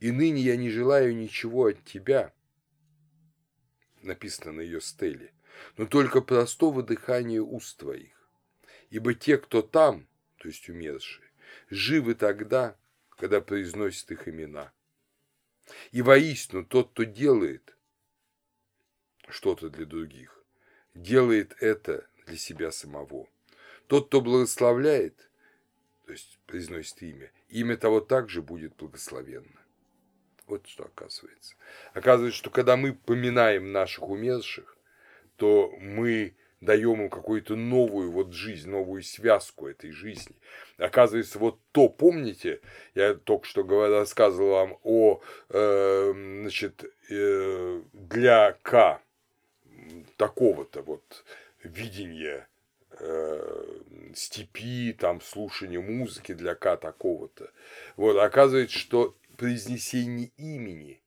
И 0.00 0.12
ныне 0.12 0.42
я 0.42 0.56
не 0.56 0.70
желаю 0.70 1.16
ничего 1.16 1.66
от 1.66 1.82
тебя, 1.84 2.32
написано 4.02 4.52
на 4.52 4.60
ее 4.60 4.80
стеле, 4.80 5.32
но 5.76 5.86
только 5.86 6.20
простого 6.20 6.82
дыхания 6.82 7.40
уст 7.40 7.78
твоих. 7.78 8.30
Ибо 8.90 9.14
те, 9.14 9.38
кто 9.38 9.62
там, 9.62 10.06
то 10.36 10.48
есть 10.48 10.68
умершие, 10.68 11.28
живы 11.70 12.14
тогда, 12.14 12.76
когда 13.16 13.40
произносят 13.40 14.10
их 14.12 14.28
имена. 14.28 14.72
И 15.92 16.02
воистину 16.02 16.64
тот, 16.64 16.90
кто 16.90 17.04
делает 17.04 17.76
что-то 19.28 19.70
для 19.70 19.86
других, 19.86 20.42
делает 20.94 21.56
это 21.60 22.08
для 22.26 22.36
себя 22.36 22.72
самого. 22.72 23.28
Тот, 23.86 24.08
кто 24.08 24.20
благословляет, 24.20 25.30
то 26.06 26.12
есть 26.12 26.38
произносит 26.46 27.02
имя, 27.02 27.30
имя 27.48 27.76
того 27.76 28.00
также 28.00 28.42
будет 28.42 28.76
благословенно. 28.76 29.60
Вот 30.46 30.66
что 30.66 30.84
оказывается. 30.84 31.54
Оказывается, 31.92 32.38
что 32.38 32.50
когда 32.50 32.76
мы 32.76 32.94
поминаем 32.94 33.72
наших 33.72 34.08
умерших, 34.08 34.76
то 35.36 35.70
мы 35.78 36.34
даем 36.60 37.02
им 37.02 37.10
какую-то 37.10 37.56
новую 37.56 38.10
вот 38.10 38.32
жизнь, 38.32 38.68
новую 38.68 39.02
связку 39.02 39.68
этой 39.68 39.90
жизни. 39.90 40.36
Оказывается, 40.76 41.38
вот 41.38 41.58
то, 41.72 41.88
помните, 41.88 42.60
я 42.94 43.14
только 43.14 43.46
что 43.46 43.62
рассказывал 43.88 44.50
вам 44.50 44.78
о, 44.82 45.20
э, 45.50 46.12
значит, 46.42 46.84
э, 47.10 47.82
для 47.92 48.56
К 48.62 49.00
такого-то 50.16 50.82
вот 50.82 51.24
видения 51.62 52.48
э, 52.90 53.80
степи, 54.14 54.92
там, 54.98 55.20
слушания 55.20 55.80
музыки 55.80 56.34
для 56.34 56.54
К 56.54 56.76
такого-то. 56.76 57.50
Вот, 57.96 58.18
оказывается, 58.18 58.76
что 58.76 59.16
произнесение 59.36 60.32
имени, 60.36 61.00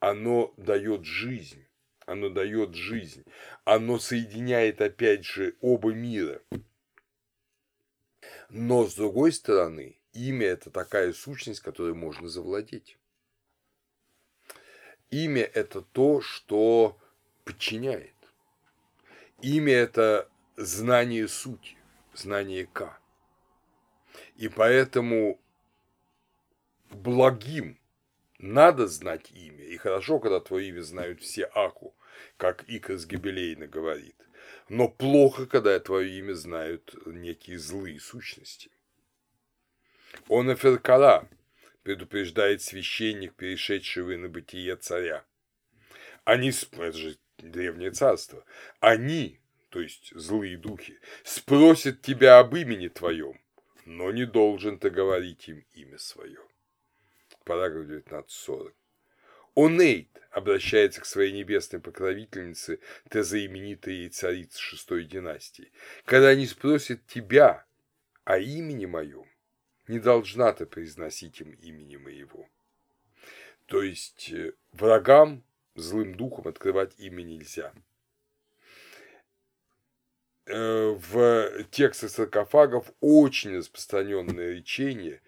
оно 0.00 0.52
дает 0.56 1.04
жизнь, 1.04 1.67
оно 2.08 2.30
дает 2.30 2.74
жизнь, 2.74 3.24
оно 3.64 3.98
соединяет 3.98 4.80
опять 4.80 5.24
же 5.24 5.56
оба 5.60 5.92
мира. 5.92 6.40
Но 8.48 8.86
с 8.86 8.94
другой 8.94 9.30
стороны, 9.32 9.98
имя– 10.14 10.46
это 10.48 10.70
такая 10.70 11.12
сущность, 11.12 11.60
которой 11.60 11.94
можно 11.94 12.28
завладеть. 12.28 12.98
Имя– 15.10 15.42
это 15.54 15.82
то, 15.82 16.22
что 16.22 16.98
подчиняет. 17.44 18.14
Имя– 19.42 19.72
это 19.74 20.30
знание 20.56 21.28
сути, 21.28 21.76
знание 22.14 22.66
К. 22.66 22.98
И 24.36 24.48
поэтому 24.48 25.38
благим 26.90 27.78
надо 28.38 28.86
знать 28.86 29.30
имя. 29.32 29.64
И 29.64 29.76
хорошо, 29.76 30.18
когда 30.20 30.40
твое 30.40 30.68
имя 30.68 30.82
знают 30.82 31.20
все 31.20 31.50
Аху, 31.54 31.94
как 32.38 32.64
Икас 32.68 33.04
Гибелейна 33.04 33.66
говорит. 33.66 34.16
Но 34.70 34.88
плохо, 34.88 35.44
когда 35.46 35.78
твое 35.78 36.18
имя 36.18 36.32
знают 36.32 36.94
некие 37.04 37.58
злые 37.58 38.00
сущности. 38.00 38.70
Он 40.28 40.50
Эферкара 40.52 41.28
предупреждает 41.82 42.62
священник, 42.62 43.34
перешедшего 43.34 44.16
на 44.16 44.28
бытие 44.30 44.76
царя. 44.76 45.24
Они, 46.24 46.50
это 46.50 46.92
же 46.92 47.18
древнее 47.36 47.90
царство, 47.90 48.44
они, 48.80 49.38
то 49.68 49.80
есть 49.80 50.12
злые 50.14 50.56
духи, 50.56 50.98
спросят 51.24 52.00
тебя 52.00 52.38
об 52.38 52.56
имени 52.56 52.88
твоем, 52.88 53.38
но 53.84 54.10
не 54.12 54.24
должен 54.24 54.78
ты 54.78 54.88
говорить 54.90 55.48
им 55.48 55.64
имя 55.74 55.98
свое 55.98 56.40
параграф 57.48 57.86
19.40. 57.86 58.77
Онейт 59.58 60.08
обращается 60.30 61.00
к 61.00 61.04
своей 61.04 61.32
небесной 61.32 61.80
покровительнице, 61.80 62.78
те 63.10 63.24
знаменитые 63.24 64.08
царицы 64.08 64.60
шестой 64.60 65.04
династии. 65.04 65.72
Когда 66.04 66.28
они 66.28 66.46
спросят 66.46 67.04
тебя 67.08 67.64
о 68.22 68.38
имени 68.38 68.86
моем, 68.86 69.26
не 69.88 69.98
должна 69.98 70.52
ты 70.52 70.64
произносить 70.64 71.40
им 71.40 71.50
имени 71.54 71.96
моего. 71.96 72.48
То 73.66 73.82
есть 73.82 74.30
э, 74.30 74.52
врагам, 74.70 75.42
злым 75.74 76.14
духом 76.14 76.46
открывать 76.46 76.92
имя 76.96 77.22
нельзя. 77.22 77.72
Э, 80.46 80.96
в 80.96 81.64
текстах 81.72 82.10
саркофагов 82.10 82.92
очень 83.00 83.56
распространенное 83.56 84.52
речение, 84.52 85.20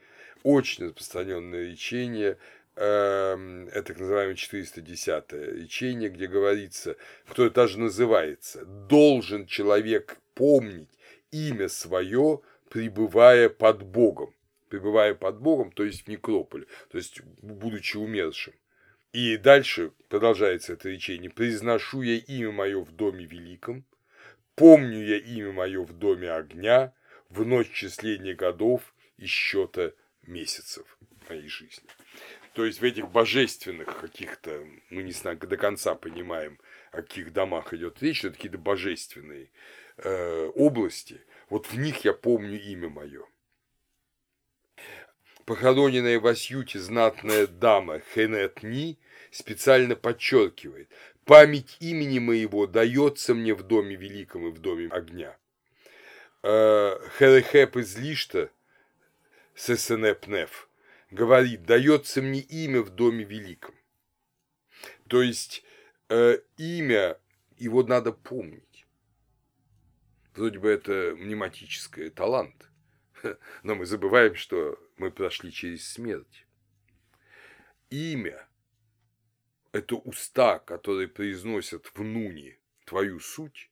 очень 0.44 0.84
распространенное 0.86 1.64
речение, 1.64 2.38
это 2.76 3.83
так 3.85 3.98
называемое 3.98 4.37
410 4.37 5.33
речение, 5.33 6.09
где 6.09 6.26
говорится, 6.26 6.96
кто 7.28 7.46
это 7.46 7.56
даже 7.56 7.78
называется, 7.78 8.64
должен 8.64 9.46
человек 9.46 10.18
помнить 10.35 10.90
имя 11.30 11.68
свое, 11.68 12.40
пребывая 12.70 13.48
под 13.48 13.83
Богом. 13.83 14.35
Пребывая 14.68 15.14
под 15.14 15.40
Богом, 15.40 15.72
то 15.72 15.85
есть 15.85 16.04
в 16.04 16.09
некрополе, 16.09 16.66
то 16.90 16.96
есть 16.96 17.20
будучи 17.42 17.96
умершим. 17.96 18.54
И 19.12 19.37
дальше 19.37 19.90
продолжается 20.09 20.74
это 20.74 20.88
речение. 20.88 21.28
«Произношу 21.28 22.02
я 22.02 22.16
имя 22.16 22.52
мое 22.52 22.80
в 22.80 22.92
доме 22.92 23.24
великом, 23.24 23.85
помню 24.54 25.04
я 25.04 25.18
имя 25.18 25.50
мое 25.52 25.83
в 25.83 25.92
доме 25.92 26.30
огня, 26.30 26.92
в 27.28 27.44
ночь 27.44 27.72
числения 27.72 28.35
годов 28.35 28.94
и 29.18 29.26
счета 29.26 29.92
месяцев 30.22 30.98
моей 31.28 31.48
жизни. 31.48 31.88
То 32.52 32.64
есть 32.64 32.80
в 32.80 32.84
этих 32.84 33.08
божественных 33.08 34.00
каких-то, 34.00 34.66
мы 34.90 35.02
не 35.02 35.12
знаю, 35.12 35.38
до 35.38 35.56
конца 35.56 35.94
понимаем, 35.94 36.58
о 36.90 37.02
каких 37.02 37.32
домах 37.32 37.72
идет 37.72 38.02
речь, 38.02 38.24
это 38.24 38.34
какие-то 38.34 38.58
божественные 38.58 39.50
э, 39.98 40.50
области, 40.54 41.20
вот 41.48 41.66
в 41.66 41.78
них 41.78 42.04
я 42.04 42.12
помню 42.12 42.60
имя 42.60 42.88
мое. 42.88 43.24
Похороненная 45.44 46.18
в 46.18 46.26
Асьюте 46.26 46.78
знатная 46.78 47.46
дама 47.46 48.00
Хенет 48.14 48.62
Ни 48.62 48.98
специально 49.30 49.94
подчеркивает, 49.94 50.88
память 51.24 51.76
имени 51.80 52.18
моего 52.18 52.66
дается 52.66 53.34
мне 53.34 53.54
в 53.54 53.62
доме 53.62 53.94
великом 53.94 54.48
и 54.48 54.50
в 54.50 54.58
доме 54.58 54.88
огня. 54.88 55.36
Э, 56.42 56.98
Херехеп 57.18 57.76
из 57.76 57.96
Лишта 57.96 58.50
Сесенепнеф, 59.54 60.69
говорит, 61.10 61.64
дается 61.64 62.22
мне 62.22 62.40
имя 62.40 62.82
в 62.82 62.90
доме 62.90 63.24
великом. 63.24 63.74
То 65.08 65.22
есть 65.22 65.64
э, 66.08 66.38
имя, 66.56 67.18
его 67.56 67.82
надо 67.82 68.12
помнить. 68.12 68.86
Вроде 70.34 70.58
бы 70.58 70.70
это 70.70 71.14
мнематический 71.16 72.10
талант, 72.10 72.70
но 73.62 73.74
мы 73.74 73.84
забываем, 73.86 74.36
что 74.36 74.78
мы 74.96 75.10
прошли 75.10 75.52
через 75.52 75.88
смерть. 75.88 76.46
Имя– 77.90 78.46
это 79.72 79.96
уста, 79.96 80.60
которые 80.60 81.08
произносят 81.08 81.90
в 81.92 82.02
нуне 82.02 82.58
твою 82.84 83.18
суть. 83.18 83.70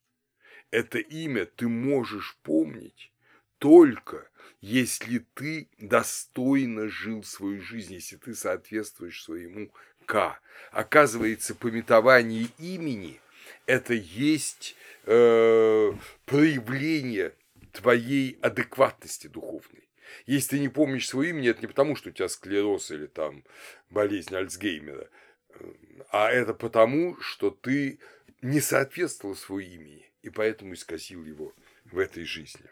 Это 0.70 0.98
имя 0.98 1.46
ты 1.46 1.68
можешь 1.68 2.36
помнить 2.42 3.12
только 3.58 4.28
если 4.60 5.24
ты 5.34 5.68
достойно 5.78 6.88
жил 6.88 7.22
свою 7.22 7.60
жизнь, 7.62 7.94
если 7.94 8.16
ты 8.16 8.34
соответствуешь 8.34 9.22
своему 9.22 9.70
К. 10.06 10.38
Оказывается, 10.72 11.54
пометование 11.54 12.48
имени– 12.58 13.20
это 13.66 13.94
есть 13.94 14.76
э, 15.04 15.92
проявление 16.24 17.34
твоей 17.72 18.38
адекватности 18.40 19.26
духовной. 19.26 19.88
Если 20.26 20.56
ты 20.56 20.58
не 20.58 20.68
помнишь 20.68 21.08
свое 21.08 21.30
имя, 21.30 21.50
это 21.50 21.60
не 21.60 21.66
потому, 21.66 21.94
что 21.94 22.08
у 22.08 22.12
тебя 22.12 22.28
склероз 22.28 22.90
или 22.90 23.06
там 23.06 23.44
болезнь 23.90 24.34
Альцгеймера, 24.34 25.08
э, 25.50 25.72
а 26.10 26.30
это 26.30 26.54
потому, 26.54 27.20
что 27.20 27.50
ты 27.50 27.98
не 28.40 28.60
соответствовал 28.60 29.36
своему 29.36 29.74
имени, 29.74 30.10
и 30.22 30.30
поэтому 30.30 30.74
исказил 30.74 31.24
его 31.24 31.54
в 31.84 31.98
этой 31.98 32.24
жизни. 32.24 32.68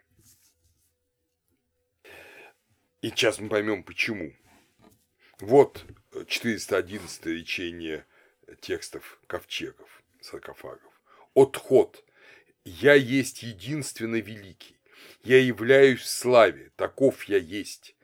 И 3.06 3.10
сейчас 3.10 3.38
мы 3.38 3.48
поймем, 3.48 3.84
почему. 3.84 4.32
Вот 5.38 5.84
411 6.26 7.26
речение 7.26 8.04
текстов 8.60 9.20
ковчегов, 9.28 10.02
саркофагов. 10.20 10.92
Отход. 11.32 12.02
Я 12.64 12.94
есть 12.94 13.44
единственно 13.44 14.16
великий. 14.16 14.80
Я 15.22 15.38
являюсь 15.38 16.00
в 16.00 16.08
славе, 16.08 16.72
таков 16.74 17.22
я 17.28 17.36
есть. 17.36 17.94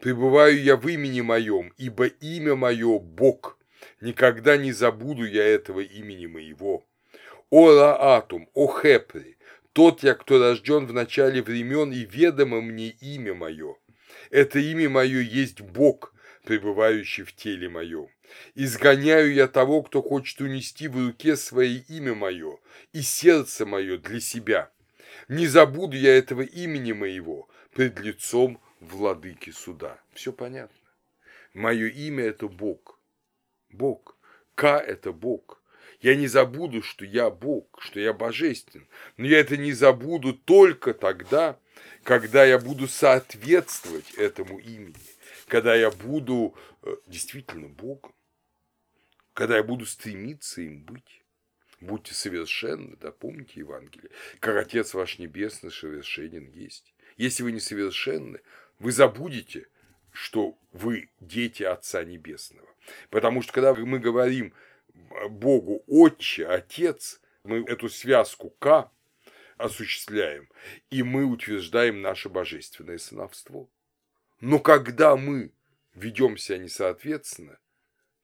Пребываю 0.00 0.60
я 0.60 0.74
в 0.74 0.88
имени 0.88 1.20
моем, 1.20 1.72
ибо 1.76 2.06
имя 2.06 2.56
мое– 2.56 2.98
Бог. 2.98 3.60
Никогда 4.00 4.56
не 4.56 4.72
забуду 4.72 5.24
я 5.24 5.44
этого 5.44 5.78
имени 5.78 6.26
моего. 6.26 6.84
О 7.50 7.72
Раатум, 7.72 8.50
о 8.54 8.66
Хепри, 8.66 9.36
тот 9.72 10.02
я, 10.02 10.16
кто 10.16 10.40
рожден 10.40 10.88
в 10.88 10.92
начале 10.92 11.42
времен, 11.42 11.92
и 11.92 12.04
ведомо 12.04 12.60
мне 12.60 12.88
имя 12.88 13.34
мое. 13.34 13.76
Это 14.30 14.58
имя 14.58 14.88
мое 14.88 15.20
есть 15.20 15.60
Бог, 15.60 16.14
пребывающий 16.44 17.24
в 17.24 17.34
теле 17.34 17.68
моем. 17.68 18.08
Изгоняю 18.54 19.32
я 19.32 19.48
того, 19.48 19.82
кто 19.82 20.02
хочет 20.02 20.40
унести 20.40 20.88
в 20.88 20.96
руке 20.96 21.36
свое 21.36 21.78
имя 21.88 22.14
мое 22.14 22.58
и 22.92 23.02
сердце 23.02 23.66
мое 23.66 23.98
для 23.98 24.20
себя. 24.20 24.70
Не 25.28 25.46
забуду 25.46 25.96
я 25.96 26.16
этого 26.16 26.42
имени 26.42 26.92
моего 26.92 27.48
пред 27.74 27.98
лицом 28.00 28.60
владыки 28.80 29.50
суда. 29.50 30.00
Все 30.12 30.32
понятно. 30.32 30.76
Мое 31.54 31.88
имя– 31.88 32.24
это 32.26 32.48
Бог. 32.48 33.00
Бог. 33.70 34.16
К– 34.54 34.78
это 34.86 35.12
Бог. 35.12 35.62
Я 36.00 36.14
не 36.14 36.28
забуду, 36.28 36.82
что 36.82 37.04
я 37.04 37.30
Бог, 37.30 37.78
что 37.80 37.98
я 37.98 38.12
божествен. 38.12 38.86
Но 39.16 39.26
я 39.26 39.40
это 39.40 39.56
не 39.56 39.72
забуду 39.72 40.32
только 40.32 40.94
тогда, 40.94 41.58
когда 42.02 42.44
я 42.44 42.58
буду 42.58 42.88
соответствовать 42.88 44.12
этому 44.14 44.58
имени, 44.58 44.94
когда 45.46 45.74
я 45.74 45.90
буду 45.90 46.56
э, 46.82 46.96
действительно 47.06 47.68
Богом, 47.68 48.14
когда 49.34 49.56
я 49.56 49.62
буду 49.62 49.86
стремиться 49.86 50.62
им 50.62 50.82
быть. 50.82 51.22
Будьте 51.80 52.12
совершенны, 52.12 52.96
да, 52.96 53.12
помните 53.12 53.60
Евангелие, 53.60 54.10
как 54.40 54.56
Отец 54.56 54.94
ваш 54.94 55.20
Небесный 55.20 55.70
совершенен 55.70 56.50
есть. 56.50 56.92
Если 57.16 57.44
вы 57.44 57.52
не 57.52 57.60
совершенны, 57.60 58.40
вы 58.80 58.90
забудете, 58.90 59.68
что 60.10 60.58
вы 60.72 61.08
дети 61.20 61.62
Отца 61.62 62.02
Небесного. 62.02 62.68
Потому 63.10 63.42
что 63.42 63.52
когда 63.52 63.74
мы 63.74 64.00
говорим 64.00 64.52
Богу 65.28 65.84
Отче, 65.86 66.48
Отец, 66.48 67.20
мы 67.44 67.58
эту 67.64 67.88
связку 67.88 68.50
К 68.58 68.90
осуществляем, 69.58 70.48
и 70.90 71.02
мы 71.02 71.24
утверждаем 71.24 72.00
наше 72.00 72.28
божественное 72.28 72.98
сыновство. 72.98 73.68
Но 74.40 74.58
когда 74.58 75.16
мы 75.16 75.52
ведем 75.94 76.36
себя 76.36 76.58
несоответственно, 76.58 77.58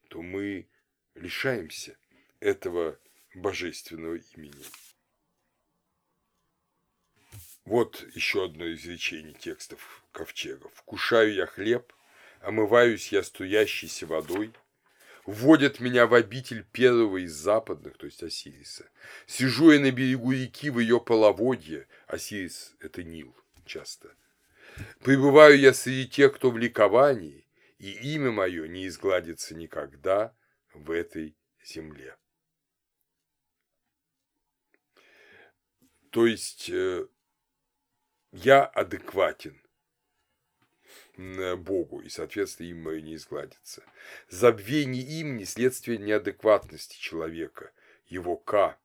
то 0.08 0.22
мы 0.22 0.68
лишаемся 1.14 1.96
этого 2.40 2.98
божественного 3.34 4.16
имени. 4.36 4.64
Вот 7.64 8.06
еще 8.14 8.44
одно 8.44 8.70
изречение 8.72 9.32
текстов 9.32 10.04
ковчега. 10.12 10.68
«Вкушаю 10.74 11.32
я 11.32 11.46
хлеб, 11.46 11.92
омываюсь 12.40 13.10
я 13.10 13.22
струящейся 13.22 14.06
водой, 14.06 14.52
вводят 15.26 15.80
меня 15.80 16.06
в 16.06 16.14
обитель 16.14 16.64
первого 16.72 17.24
из 17.24 17.32
западных, 17.32 17.96
то 17.96 18.06
есть 18.06 18.22
Осириса. 18.22 18.88
Сижу 19.26 19.70
я 19.70 19.80
на 19.80 19.90
берегу 19.90 20.32
реки 20.32 20.70
в 20.70 20.78
ее 20.78 21.00
половодье, 21.00 21.86
Осирис– 22.06 22.74
это 22.80 23.02
Нил 23.02 23.34
часто. 23.64 24.14
Пребываю 25.00 25.58
я 25.58 25.72
среди 25.72 26.08
тех, 26.08 26.34
кто 26.34 26.50
в 26.50 26.58
ликовании, 26.58 27.46
и 27.78 27.92
имя 28.14 28.30
мое 28.30 28.66
не 28.66 28.86
изгладится 28.86 29.54
никогда 29.54 30.34
в 30.72 30.90
этой 30.90 31.36
земле. 31.64 32.16
То 36.10 36.26
есть 36.26 36.68
э, 36.70 37.06
я 38.32 38.64
адекватен 38.64 39.60
Богу, 41.16 42.00
и, 42.00 42.08
соответственно, 42.08 42.68
им 42.68 43.04
не 43.04 43.14
изгладится. 43.14 43.84
Забвение 44.28 45.02
им 45.02 45.36
не 45.36 45.44
следствие 45.44 45.98
неадекватности 45.98 46.98
человека, 46.98 47.70
его 48.08 48.36
К, 48.36 48.76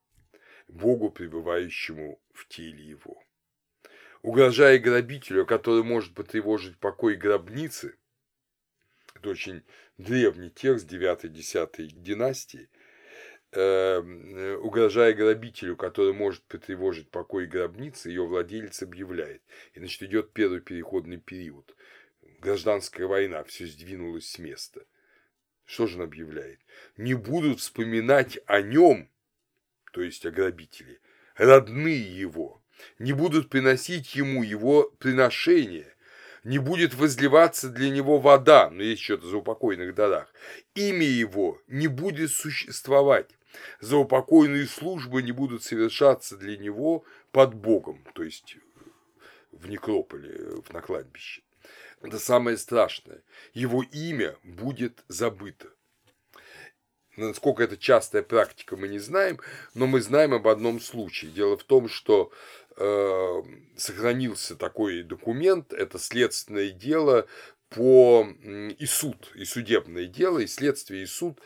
Богу, 0.68 1.10
пребывающему 1.10 2.20
в 2.32 2.48
теле 2.48 2.84
его. 2.84 3.22
Угрожая 4.22 4.80
грабителю, 4.80 5.46
который 5.46 5.84
может 5.84 6.14
потревожить 6.14 6.78
покой 6.78 7.16
гробницы, 7.16 7.96
это 9.16 9.30
очень 9.30 9.64
древний 9.98 10.50
текст 10.50 10.92
9-10 10.92 11.88
династии, 11.94 12.70
э, 13.52 14.56
угрожая 14.62 15.14
грабителю, 15.14 15.76
который 15.76 16.14
может 16.14 16.44
потревожить 16.44 17.10
покой 17.10 17.48
гробницы, 17.48 18.10
ее 18.10 18.26
владелец 18.26 18.84
объявляет. 18.84 19.42
И 19.74 19.80
значит 19.80 20.04
идет 20.04 20.34
первый 20.34 20.62
переходный 20.62 21.18
период 21.18 21.76
гражданская 22.42 23.08
война, 23.08 23.44
все 23.44 23.68
сдвинулось 23.68 24.30
с 24.30 24.40
места. 24.40 24.82
Что 25.66 25.88
же 25.88 25.98
он 25.98 26.04
объявляет? 26.04 26.60
Не 26.98 27.14
будут 27.14 27.60
вспоминать 27.60 28.40
о 28.46 28.62
нем, 28.62 29.10
то 29.92 30.02
есть 30.02 30.26
о 30.26 30.32
грабителе, 30.32 31.00
родные 31.36 32.02
его, 32.02 32.64
не 32.98 33.14
будут 33.14 33.50
приносить 33.50 34.16
ему 34.16 34.44
его 34.44 34.90
приношения, 35.00 35.94
не 36.44 36.58
будет 36.58 36.96
возливаться 36.96 37.70
для 37.70 37.90
него 37.90 38.18
вода, 38.18 38.70
но 38.70 38.82
есть 38.82 39.02
что-то 39.02 39.28
за 39.28 39.38
упокойных 39.38 39.94
дарах, 39.94 40.34
имя 40.74 41.06
его 41.06 41.62
не 41.68 41.88
будет 41.88 42.32
существовать, 42.32 43.30
за 43.80 43.98
упокойные 43.98 44.66
службы 44.66 45.22
не 45.22 45.32
будут 45.32 45.64
совершаться 45.64 46.38
для 46.38 46.58
него 46.58 47.04
под 47.32 47.54
Богом, 47.54 48.04
то 48.14 48.24
есть 48.24 48.58
в 49.52 49.68
некрополе, 49.70 50.64
на 50.72 50.82
кладбище. 50.82 51.42
Это 52.02 52.20
самое 52.20 52.58
страшное. 52.58 53.24
Его 53.54 53.84
имя 53.84 54.38
будет 54.44 55.04
забыто. 55.08 55.68
Насколько 57.18 57.64
это 57.64 57.78
частая 57.78 58.24
практика, 58.24 58.78
мы 58.78 58.88
не 58.88 59.00
знаем, 59.00 59.40
но 59.74 59.88
мы 59.88 60.00
знаем 60.02 60.34
об 60.34 60.48
одном 60.48 60.80
случае. 60.80 61.32
Дело 61.32 61.58
в 61.58 61.64
том, 61.66 61.90
что 61.90 62.32
э, 62.78 63.44
сохранился 63.76 64.56
такой 64.56 65.04
документ, 65.04 65.74
это 65.74 66.00
следственное 66.00 66.70
дело 66.72 67.28
по 67.68 68.28
и 68.42 68.86
суд, 68.86 69.32
и 69.36 69.44
судебное 69.44 70.06
дело, 70.06 70.40
и 70.40 70.48
следствие, 70.48 71.04
и 71.04 71.08
суд 71.08 71.40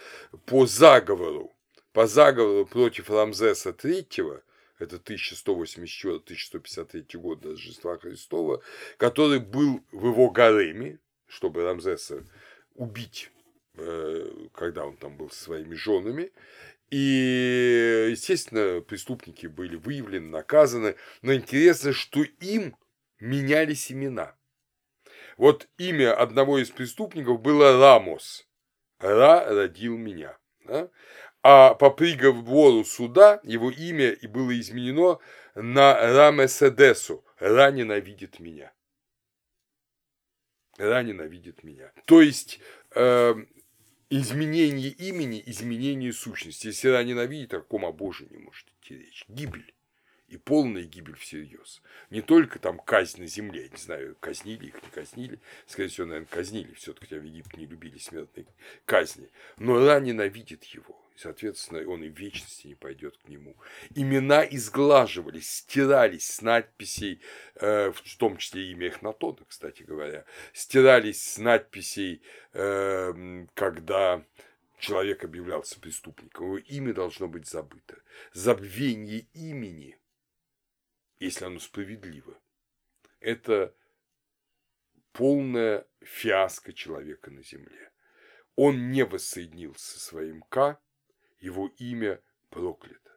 по 0.46 0.68
заговору, 0.68 1.52
по 1.92 2.06
заговору 2.06 2.66
против 2.66 3.10
Рамзеса 3.10 3.72
III, 3.72 4.42
это 4.84 4.98
1184-1153 4.98 7.18
год 7.18 7.40
до 7.42 7.50
Рождества 7.52 7.98
Христова, 7.98 8.62
который 8.98 9.40
был 9.40 9.82
в 9.92 10.08
его 10.08 10.30
гареме, 10.30 11.00
чтобы 11.28 11.64
Рамзеса 11.64 12.26
убить, 12.76 13.32
э, 13.76 14.48
когда 14.54 14.86
он 14.86 14.98
там 14.98 15.18
был 15.18 15.30
со 15.30 15.44
своими 15.44 15.76
женами. 15.76 16.32
И, 16.92 18.10
естественно, 18.12 18.82
преступники 18.82 19.48
были 19.48 19.76
выявлены, 19.76 20.30
наказаны. 20.30 20.96
Но 21.24 21.34
интересно, 21.34 21.92
что 21.92 22.24
им 22.40 22.78
меняли 23.20 23.74
семена. 23.74 24.36
Вот 25.38 25.68
имя 25.78 26.14
одного 26.14 26.60
из 26.60 26.70
преступников 26.70 27.42
было 27.42 27.80
Рамос. 27.80 28.48
Ра 29.00 29.46
родил 29.50 29.98
меня. 29.98 30.38
Да? 30.66 30.90
А 31.44 31.74
по 31.74 31.90
приговору 31.90 32.86
суда 32.86 33.42
его 33.44 33.70
имя 33.70 34.12
и 34.12 34.28
было 34.28 34.58
изменено 34.58 35.20
на 35.56 35.94
Рамеседесу. 35.94 37.24
Ра 37.38 37.70
ненавидит 37.70 38.40
меня. 38.40 38.72
Ра 40.78 41.04
ненавидит 41.04 41.64
меня. 41.64 41.92
То 42.06 42.22
есть 42.22 42.62
э, 42.96 43.36
изменение 44.10 44.90
имени, 44.90 45.44
изменение 45.46 46.14
сущности. 46.14 46.68
Если 46.68 46.88
Ра 46.88 47.04
ненавидит, 47.04 47.54
о 47.54 47.60
каком 47.60 47.86
о 47.86 47.92
Боже 47.92 48.26
не 48.30 48.38
может 48.38 48.66
идти 48.80 48.98
речь. 48.98 49.26
Гибель 49.28 49.74
и 50.30 50.38
полная 50.38 50.84
гибель 50.84 51.18
всерьез. 51.18 51.82
Не 52.10 52.22
только 52.22 52.58
там 52.58 52.80
казнь 52.80 53.22
на 53.22 53.28
земле, 53.28 53.64
я 53.64 53.70
не 53.70 53.78
знаю, 53.78 54.16
казнили 54.20 54.68
их, 54.68 54.82
не 54.82 54.90
казнили, 54.90 55.40
скорее 55.68 55.90
всего, 55.90 56.08
наверное, 56.08 56.28
казнили, 56.28 56.74
все-таки 56.74 57.16
в 57.16 57.24
Египте 57.24 57.58
не 57.58 57.66
любили 57.68 57.98
смертной 58.00 58.48
казни, 58.86 59.30
но 59.58 59.76
Ра 59.86 60.00
ненавидит 60.00 60.64
его, 60.64 61.03
и, 61.16 61.20
соответственно, 61.20 61.88
он 61.90 62.04
и 62.04 62.10
в 62.10 62.18
вечности 62.18 62.68
не 62.68 62.76
пойдет 62.76 63.18
к 63.18 63.28
нему. 63.28 63.56
Имена 63.96 64.44
изглаживались, 64.44 65.50
стирались 65.50 66.30
с 66.30 66.42
надписей, 66.42 67.22
э, 67.56 67.92
в 67.92 68.18
том 68.18 68.38
числе 68.38 68.72
имя 68.72 68.88
Эхнатона, 68.88 69.46
кстати 69.48 69.84
говоря, 69.84 70.26
стирались 70.54 71.24
с 71.24 71.38
надписей, 71.38 72.22
э, 72.54 73.46
когда 73.54 74.26
человек 74.80 75.24
объявлялся 75.24 75.80
преступником, 75.80 76.46
его 76.48 76.58
имя 76.58 76.94
должно 76.94 77.28
быть 77.28 77.48
забыто. 77.48 77.98
Забвение 78.34 79.28
имени– 79.34 79.98
если 81.24 81.46
оно 81.46 81.60
справедливо, 81.60 82.38
это 83.20 83.74
полная 85.14 85.88
фиаско 86.02 86.74
человека 86.74 87.32
на 87.32 87.42
земле. 87.42 87.92
Он 88.56 88.92
не 88.92 89.06
воссоединился 89.06 89.92
со 89.92 90.00
своим 90.00 90.42
К, 90.50 90.80
его 91.44 91.68
имя 91.78 92.22
проклято. 92.50 93.12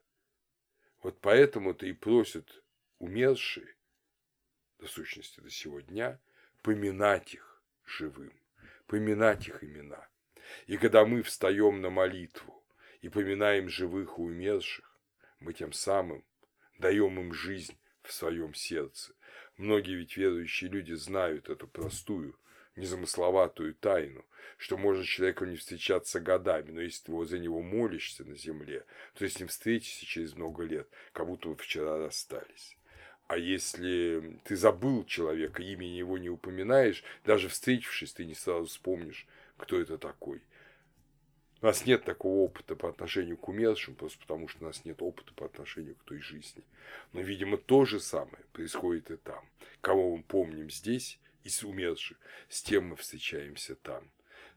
Вот 1.00 1.20
поэтому-то 1.20 1.86
и 1.86 1.92
просят 1.92 2.64
умершие, 2.98 3.76
до 4.80 4.88
сущности 4.88 5.38
до 5.38 5.48
сего 5.48 5.78
дня, 5.80 6.18
поминать 6.62 7.34
их 7.34 7.62
живым, 7.84 8.32
поминать 8.88 9.46
их 9.46 9.62
имена. 9.62 10.08
И 10.66 10.76
когда 10.76 11.06
мы 11.06 11.22
встаем 11.22 11.80
на 11.80 11.90
молитву 11.90 12.64
и 13.00 13.08
поминаем 13.08 13.68
живых 13.68 14.18
и 14.18 14.22
умерших, 14.22 14.98
мы 15.38 15.52
тем 15.52 15.72
самым 15.72 16.24
даем 16.78 17.20
им 17.20 17.32
жизнь 17.32 17.78
в 18.02 18.12
своем 18.12 18.54
сердце. 18.54 19.14
Многие 19.56 19.94
ведь 19.94 20.16
верующие 20.16 20.68
люди 20.68 20.94
знают 20.94 21.48
эту 21.48 21.68
простую, 21.68 22.36
незамысловатую 22.76 23.74
тайну, 23.74 24.24
что 24.58 24.76
может 24.76 25.06
человеку 25.06 25.44
не 25.44 25.56
встречаться 25.56 26.20
годами, 26.20 26.70
но 26.70 26.80
если 26.80 27.04
ты 27.04 27.24
за 27.24 27.38
него 27.38 27.62
молишься 27.62 28.24
на 28.24 28.36
земле, 28.36 28.84
то 29.14 29.28
с 29.28 29.38
ним 29.38 29.48
встретишься 29.48 30.06
через 30.06 30.34
много 30.34 30.64
лет, 30.64 30.88
как 31.12 31.26
будто 31.26 31.48
вы 31.48 31.56
вчера 31.56 31.98
расстались. 31.98 32.76
А 33.26 33.38
если 33.38 34.38
ты 34.44 34.56
забыл 34.56 35.04
человека, 35.04 35.62
имени 35.62 35.96
его 35.96 36.16
не 36.16 36.30
упоминаешь, 36.30 37.02
даже 37.24 37.48
встретившись, 37.48 38.12
ты 38.12 38.24
не 38.24 38.34
сразу 38.34 38.66
вспомнишь, 38.66 39.26
кто 39.56 39.80
это 39.80 39.98
такой– 39.98 40.42
у 41.62 41.66
нас 41.66 41.86
нет 41.86 42.04
такого 42.04 42.44
опыта 42.44 42.76
по 42.76 42.88
отношению 42.88 43.38
к 43.38 43.48
умершим, 43.48 43.94
просто 43.94 44.18
потому 44.20 44.46
что 44.46 44.62
у 44.62 44.66
нас 44.66 44.84
нет 44.84 45.00
опыта 45.00 45.32
по 45.34 45.46
отношению 45.46 45.94
к 45.94 46.04
той 46.04 46.20
жизни. 46.20 46.62
Но, 47.12 47.20
видимо, 47.22 47.56
то 47.56 47.86
же 47.86 47.98
самое 47.98 48.44
происходит 48.52 49.10
и 49.10 49.16
там. 49.16 49.42
Кого 49.80 50.16
мы 50.16 50.22
помним 50.22 50.70
здесь 50.70 51.18
из 51.46 51.62
умерших, 51.62 52.18
с 52.48 52.62
тем 52.62 52.88
мы 52.88 52.96
встречаемся 52.96 53.76
там. 53.76 54.10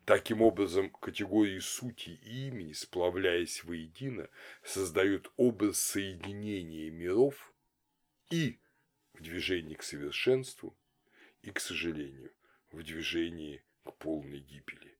Таким 0.05 0.41
образом, 0.41 0.89
категории 0.89 1.59
сути 1.59 2.09
и 2.09 2.47
имени, 2.47 2.73
сплавляясь 2.73 3.63
воедино, 3.63 4.27
создают 4.63 5.31
образ 5.37 5.79
соединения 5.79 6.89
миров 6.89 7.53
и 8.31 8.59
в 9.13 9.21
движении 9.21 9.75
к 9.75 9.83
совершенству, 9.83 10.75
и, 11.43 11.51
к 11.51 11.59
сожалению, 11.59 12.31
в 12.71 12.81
движении 12.81 13.63
к 13.83 13.93
полной 13.97 14.39
гибели. 14.39 14.97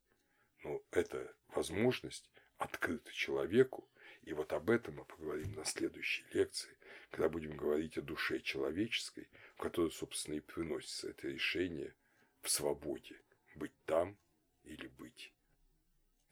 Но 0.63 0.83
это 0.91 1.33
возможность 1.47 2.29
открыта 2.57 3.11
человеку, 3.13 3.89
и 4.21 4.33
вот 4.33 4.53
об 4.53 4.69
этом 4.69 4.95
мы 4.95 5.05
поговорим 5.05 5.53
на 5.53 5.65
следующей 5.65 6.25
лекции, 6.33 6.77
когда 7.09 7.29
будем 7.29 7.57
говорить 7.57 7.97
о 7.97 8.01
душе 8.01 8.39
человеческой, 8.39 9.27
в 9.55 9.61
которой, 9.61 9.91
собственно, 9.91 10.35
и 10.35 10.39
приносится 10.39 11.09
это 11.09 11.27
решение 11.27 11.93
в 12.41 12.49
свободе 12.49 13.19
быть 13.55 13.73
там 13.85 14.17
или 14.63 14.87
быть 14.87 15.33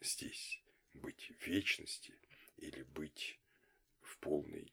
здесь, 0.01 0.61
быть 0.93 1.31
в 1.39 1.47
вечности 1.47 2.13
или 2.57 2.83
быть 2.83 3.39
в 4.01 4.17
полной 4.19 4.71